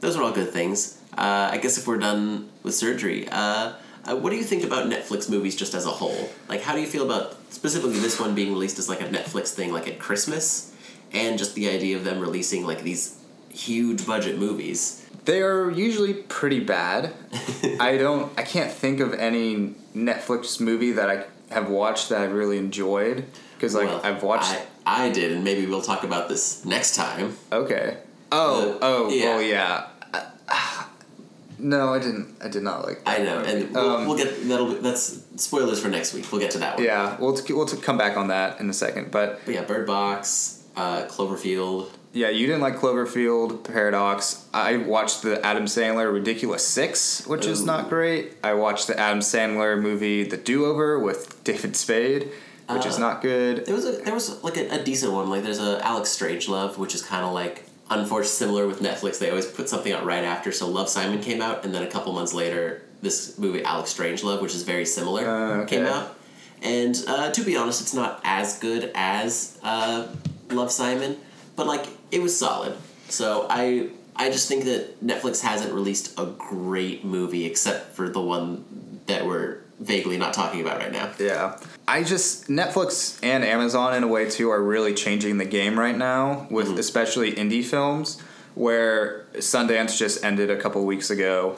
[0.00, 0.98] Those are all good things.
[1.16, 4.88] Uh, I guess if we're done with surgery, uh, Uh, what do you think about
[4.88, 6.30] Netflix movies just as a whole?
[6.48, 9.52] Like, how do you feel about specifically this one being released as like a Netflix
[9.52, 10.72] thing, like at Christmas,
[11.12, 13.18] and just the idea of them releasing like these
[13.52, 15.04] huge budget movies?
[15.24, 17.12] They are usually pretty bad.
[17.80, 18.32] I don't.
[18.38, 23.24] I can't think of any Netflix movie that I have watched that I really enjoyed
[23.56, 24.52] because like Well, I've watched.
[24.86, 27.36] I, I did, and maybe we'll talk about this next time.
[27.52, 27.98] okay.
[28.32, 28.72] Oh.
[28.74, 29.10] Uh, oh.
[29.10, 29.26] yeah.
[29.36, 29.86] Oh yeah.
[31.62, 32.36] No, I didn't.
[32.42, 33.02] I did not like.
[33.04, 33.50] I know, movie.
[33.50, 36.30] and we'll, Um, we'll get that'll be, that's spoilers for next week.
[36.32, 36.84] We'll get to that one.
[36.84, 39.64] Yeah, we'll t- we'll t- come back on that in a second, but But yeah,
[39.64, 41.90] Bird Box, uh, Cloverfield.
[42.12, 44.44] Yeah, you didn't like Cloverfield Paradox.
[44.52, 48.32] I watched the Adam Sandler Ridiculous Six, which is not great.
[48.42, 52.30] I watched the Adam Sandler movie The Do Over with David Spade,
[52.68, 53.64] which is Uh, not good.
[53.64, 55.30] There was a there was like a, a decent one.
[55.30, 59.18] Like there's a Alex Strangelove, which is kind of like unfortunately similar with Netflix.
[59.20, 60.50] They always put something out right after.
[60.50, 64.42] So Love Simon came out, and then a couple months later, this movie Alex Strangelove,
[64.42, 65.76] which is very similar, Uh, okay.
[65.76, 66.16] came out.
[66.60, 70.08] And uh, to be honest, it's not as good as uh,
[70.50, 71.16] Love Simon,
[71.60, 72.74] but like it was solid.
[73.10, 78.20] So I I just think that Netflix hasn't released a great movie except for the
[78.20, 78.64] one
[79.06, 81.12] that we're vaguely not talking about right now.
[81.18, 81.58] Yeah.
[81.86, 85.96] I just Netflix and Amazon in a way too are really changing the game right
[85.96, 86.78] now with Mm-hmm.
[86.78, 88.18] especially indie films
[88.54, 91.56] where Sundance just ended a couple weeks ago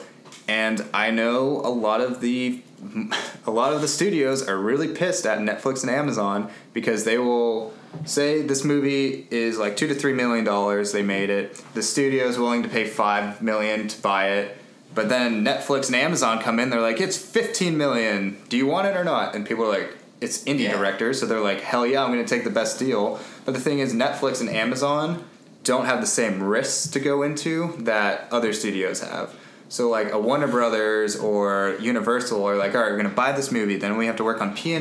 [0.49, 2.61] and I know a lot of the
[3.47, 7.73] a lot of the studios are really pissed at Netflix and Amazon because they will
[8.05, 12.25] say this movie is like 2 to 3 million dollars they made it the studio
[12.25, 14.57] is willing to pay 5 million to buy it
[14.95, 18.37] but then Netflix and Amazon come in, they're like, it's 15 million.
[18.49, 19.35] Do you want it or not?
[19.35, 20.77] And people are like, it's indie Yeah.
[20.77, 23.19] directors, so they're like, hell yeah, I'm going to take the best deal.
[23.45, 25.23] But the thing is, Netflix and Amazon
[25.63, 29.33] don't have the same risks to go into that other studios have.
[29.69, 33.31] So like a Warner Brothers or Universal are like, all right, we're going to buy
[33.31, 34.73] this movie, then we have to work on P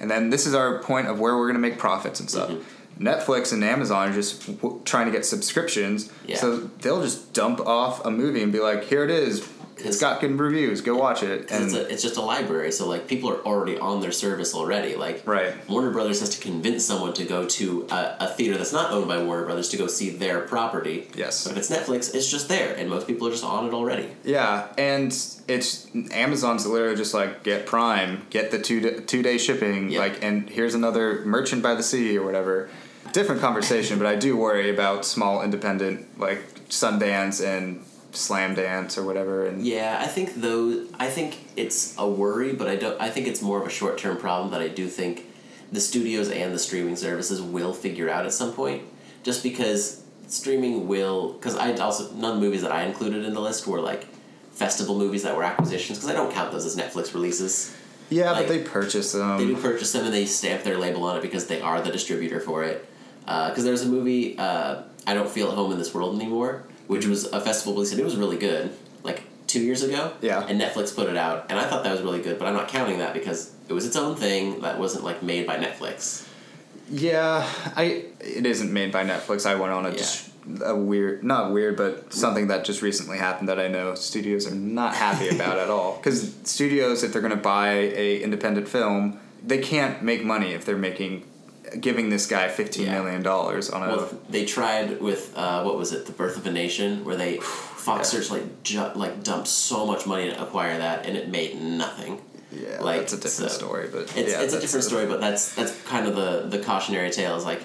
[0.00, 2.50] and then this is our point of where we're going to make profits and stuff.
[2.50, 3.06] Mm-hmm.
[3.06, 6.36] Netflix and Amazon are just w- trying to get subscriptions, Yeah.
[6.36, 9.48] so they'll just dump off a movie and be like, "Here it is.
[9.84, 10.80] It's got good reviews.
[10.80, 11.50] Go watch it.
[11.50, 14.54] And it's, a, it's just a library, so like people are already on their service
[14.54, 14.96] already.
[14.96, 15.54] Like Right.
[15.68, 19.08] Warner Brothers has to convince someone to go to a, a theater that's not owned
[19.08, 21.08] by Warner Brothers to go see their property.
[21.14, 21.44] Yes.
[21.44, 24.08] But if it's Netflix, it's just there, and most people are just on it already.
[24.24, 25.08] yeah, and
[25.48, 30.00] it's Amazon's literally just like get Prime, get the two d- two day shipping, Yeah.
[30.00, 32.68] like, and here's another Merchant by the Sea or whatever.
[33.12, 37.82] Different conversation, but I do worry about small independent like Sundance and
[38.18, 39.46] Slam Dance or whatever.
[39.46, 43.00] And Yeah, I think though I think it's a worry, but I don't.
[43.00, 45.26] I think it's more of a short term problem that I do think
[45.70, 48.82] the studios and the streaming services will figure out at some point.
[49.22, 53.34] Just because streaming will, because I also none of the movies that I included in
[53.34, 54.06] the list were like
[54.52, 57.74] festival movies that were acquisitions because I don't count those as Netflix releases.
[58.10, 59.38] yeah, like, but they purchase them.
[59.38, 61.92] They do purchase them and they stamp their label on it because they are the
[61.92, 62.84] distributor for it.
[63.20, 67.06] Because there's a movie, uh, I Don't Feel at Home in This World Anymore, which
[67.06, 68.72] was a festival release and it was really good,
[69.04, 70.12] like two years ago.
[70.20, 70.44] Yeah.
[70.46, 72.66] And Netflix put it out, and I thought that was really good, but I'm not
[72.68, 76.26] counting that because it was its own thing that wasn't like made by Netflix.
[76.90, 79.46] Yeah, I it isn't made by Netflix.
[79.46, 79.96] I went on a Yeah.
[79.96, 80.30] just
[80.64, 84.54] a weird, not weird, but something that just recently happened that I know studios are
[84.54, 85.96] not happy about at all.
[85.98, 90.64] Because studios, if they're going to buy a independent film, they can't make money if
[90.64, 91.24] they're making
[91.80, 93.00] giving this guy fifteen Yeah.
[93.02, 93.88] million dollars on a.
[93.96, 97.38] Well, they tried with uh, what was it, The Birth of a Nation, where they
[97.38, 98.20] Fox Yeah.
[98.20, 102.20] Search like ju- like dumped so much money to acquire that, and it made nothing.
[102.50, 105.20] yeah, like, it's a different so- story, but It's, yeah, it's a different story, but
[105.20, 107.62] that's that's kind of the the cautionary tale is like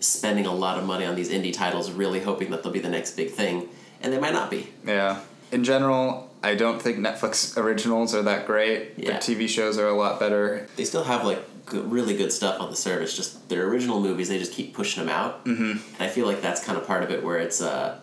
[0.00, 2.88] spending a lot of money on these indie titles, really hoping that they'll be the
[2.88, 3.68] next big thing,
[4.02, 4.68] and they might not be.
[4.86, 5.20] Yeah.
[5.52, 8.92] In general, I don't think Netflix originals are that great.
[8.96, 9.12] Yeah.
[9.12, 10.66] Their TV shows are a lot better.
[10.76, 13.14] They still have like good, really good stuff on the service.
[13.14, 15.72] Just their original movies, they just keep pushing them out, mm-hmm.
[15.72, 17.98] and I feel like that's kind of part of it where it's uh,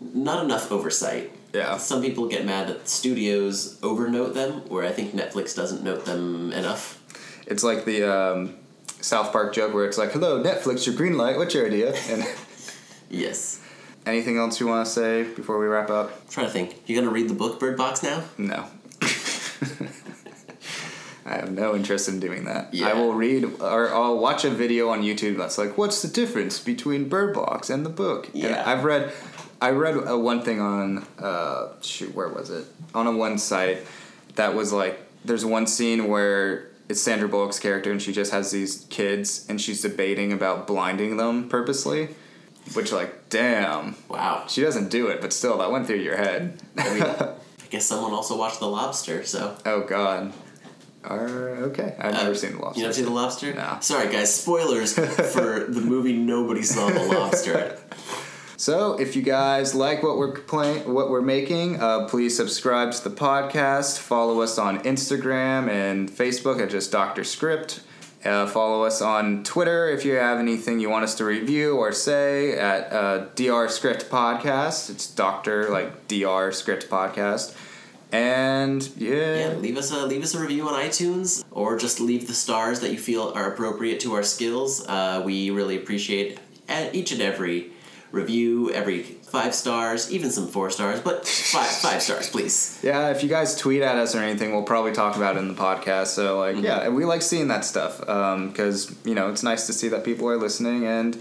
[0.00, 1.32] not enough oversight.
[1.52, 1.76] Yeah.
[1.76, 6.52] Some people get mad that studios overnote them, where I think Netflix doesn't note them
[6.52, 7.02] enough.
[7.46, 8.54] It's like the um,
[9.00, 11.36] South Park joke where it's like, "Hello, Netflix, your green light.
[11.36, 12.24] What's your idea?" And
[13.10, 13.60] Yes.
[14.06, 16.10] anything else you want to say before we wrap up?
[16.10, 16.82] I'm trying to think.
[16.86, 18.24] You gonna read the book Bird Box now?
[18.38, 18.66] No.
[21.42, 22.72] I have no interest in doing that.
[22.72, 22.88] Yeah.
[22.90, 26.60] I will read or I'll watch a video on YouTube that's like, "What's the difference
[26.60, 28.62] between Bird Box and the book?" And Yeah.
[28.64, 29.12] I've read,
[29.60, 32.64] I read a one thing on, uh, shoot, where was it?
[32.94, 33.78] On a one site
[34.36, 38.52] that was like, there's one scene where it's Sandra Bullock's character and she just has
[38.52, 42.10] these kids and she's debating about blinding them purposely,
[42.74, 44.44] which like, damn, Wow.
[44.46, 46.60] she doesn't do it, but still, that went through your head.
[46.78, 47.34] I mean, I
[47.70, 49.24] guess someone also watched The Lobster.
[49.24, 50.32] So Oh God.
[51.04, 51.14] Uh,
[51.68, 52.78] okay, I've never seen the lobster.
[52.80, 53.54] you never seen The Lobster?
[53.54, 53.78] No.
[53.80, 54.34] Sorry, guys.
[54.34, 54.94] Spoilers
[55.32, 57.78] for the movie nobody saw, The Lobster.
[58.58, 63.02] So, if you guys like what we're playing, what we're making, uh, please subscribe to
[63.02, 63.98] the podcast.
[63.98, 67.80] Follow us on Instagram and Facebook at just Doctor Script.
[68.24, 71.90] Uh, follow us on Twitter if you have anything you want us to review or
[71.90, 74.90] say at uh, DR Script Podcast.
[74.90, 77.56] It's Doctor like DR Script Podcast.
[78.12, 82.26] And yeah, Yeah, leave us a leave us a review on iTunes, or just leave
[82.26, 84.86] the stars that you feel are appropriate to our skills.
[84.86, 86.38] Uh, we really appreciate
[86.92, 87.70] each and every
[88.12, 92.78] review, every five stars, even some four stars, but five five stars, please.
[92.82, 95.48] Yeah, if you guys tweet at us or anything, we'll probably talk about it in
[95.48, 96.08] the podcast.
[96.08, 99.88] So, like, yeah, we like seeing that stuff because, you know, it's nice to see
[99.88, 101.16] that people are listening and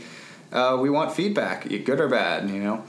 [0.52, 2.84] uh, we want feedback, good or bad, you know?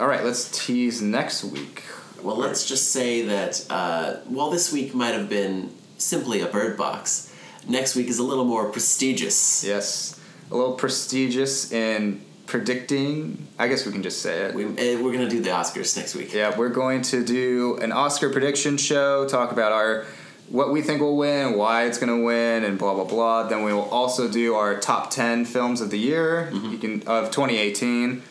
[0.00, 1.82] All right, let's tease next week.
[2.24, 6.78] Well, let's just say that uh, while this week might have been simply a bird
[6.78, 7.30] box,
[7.68, 9.62] next week is a little more prestigious.
[9.62, 10.18] Yes,
[10.50, 13.46] a little prestigious in predicting.
[13.58, 14.54] I guess we can just say it.
[14.54, 16.32] We, uh, we're gonna do the Oscars next week.
[16.32, 20.06] Yeah, we're going to do an Oscar prediction show, talk about our
[20.48, 23.42] what we think will win, why it's going to win, and blah blah blah.
[23.48, 27.30] Then we will also do our top ten films of the year, you can of
[27.30, 28.22] 2018,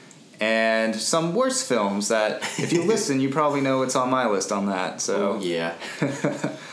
[0.43, 4.51] and some worse films that if you listen, you probably know it's on my list
[4.51, 4.99] on that.
[5.01, 5.73] So Oh, yeah.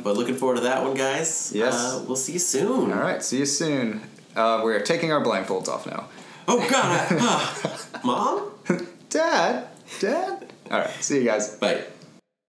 [0.05, 1.53] but looking forward to that one, guys.
[1.55, 1.75] Yes.
[1.75, 2.93] Uh, we'll see you soon.
[2.93, 4.01] all right, see you soon.
[4.35, 6.09] Uh, we're taking our blindfolds off now.
[6.49, 7.07] Oh God!
[7.11, 8.01] I-.
[8.05, 8.51] Mom.
[9.09, 9.69] Dad,
[10.01, 10.53] Dad.
[10.71, 11.57] All right, see you guys.
[11.57, 11.85] Bye.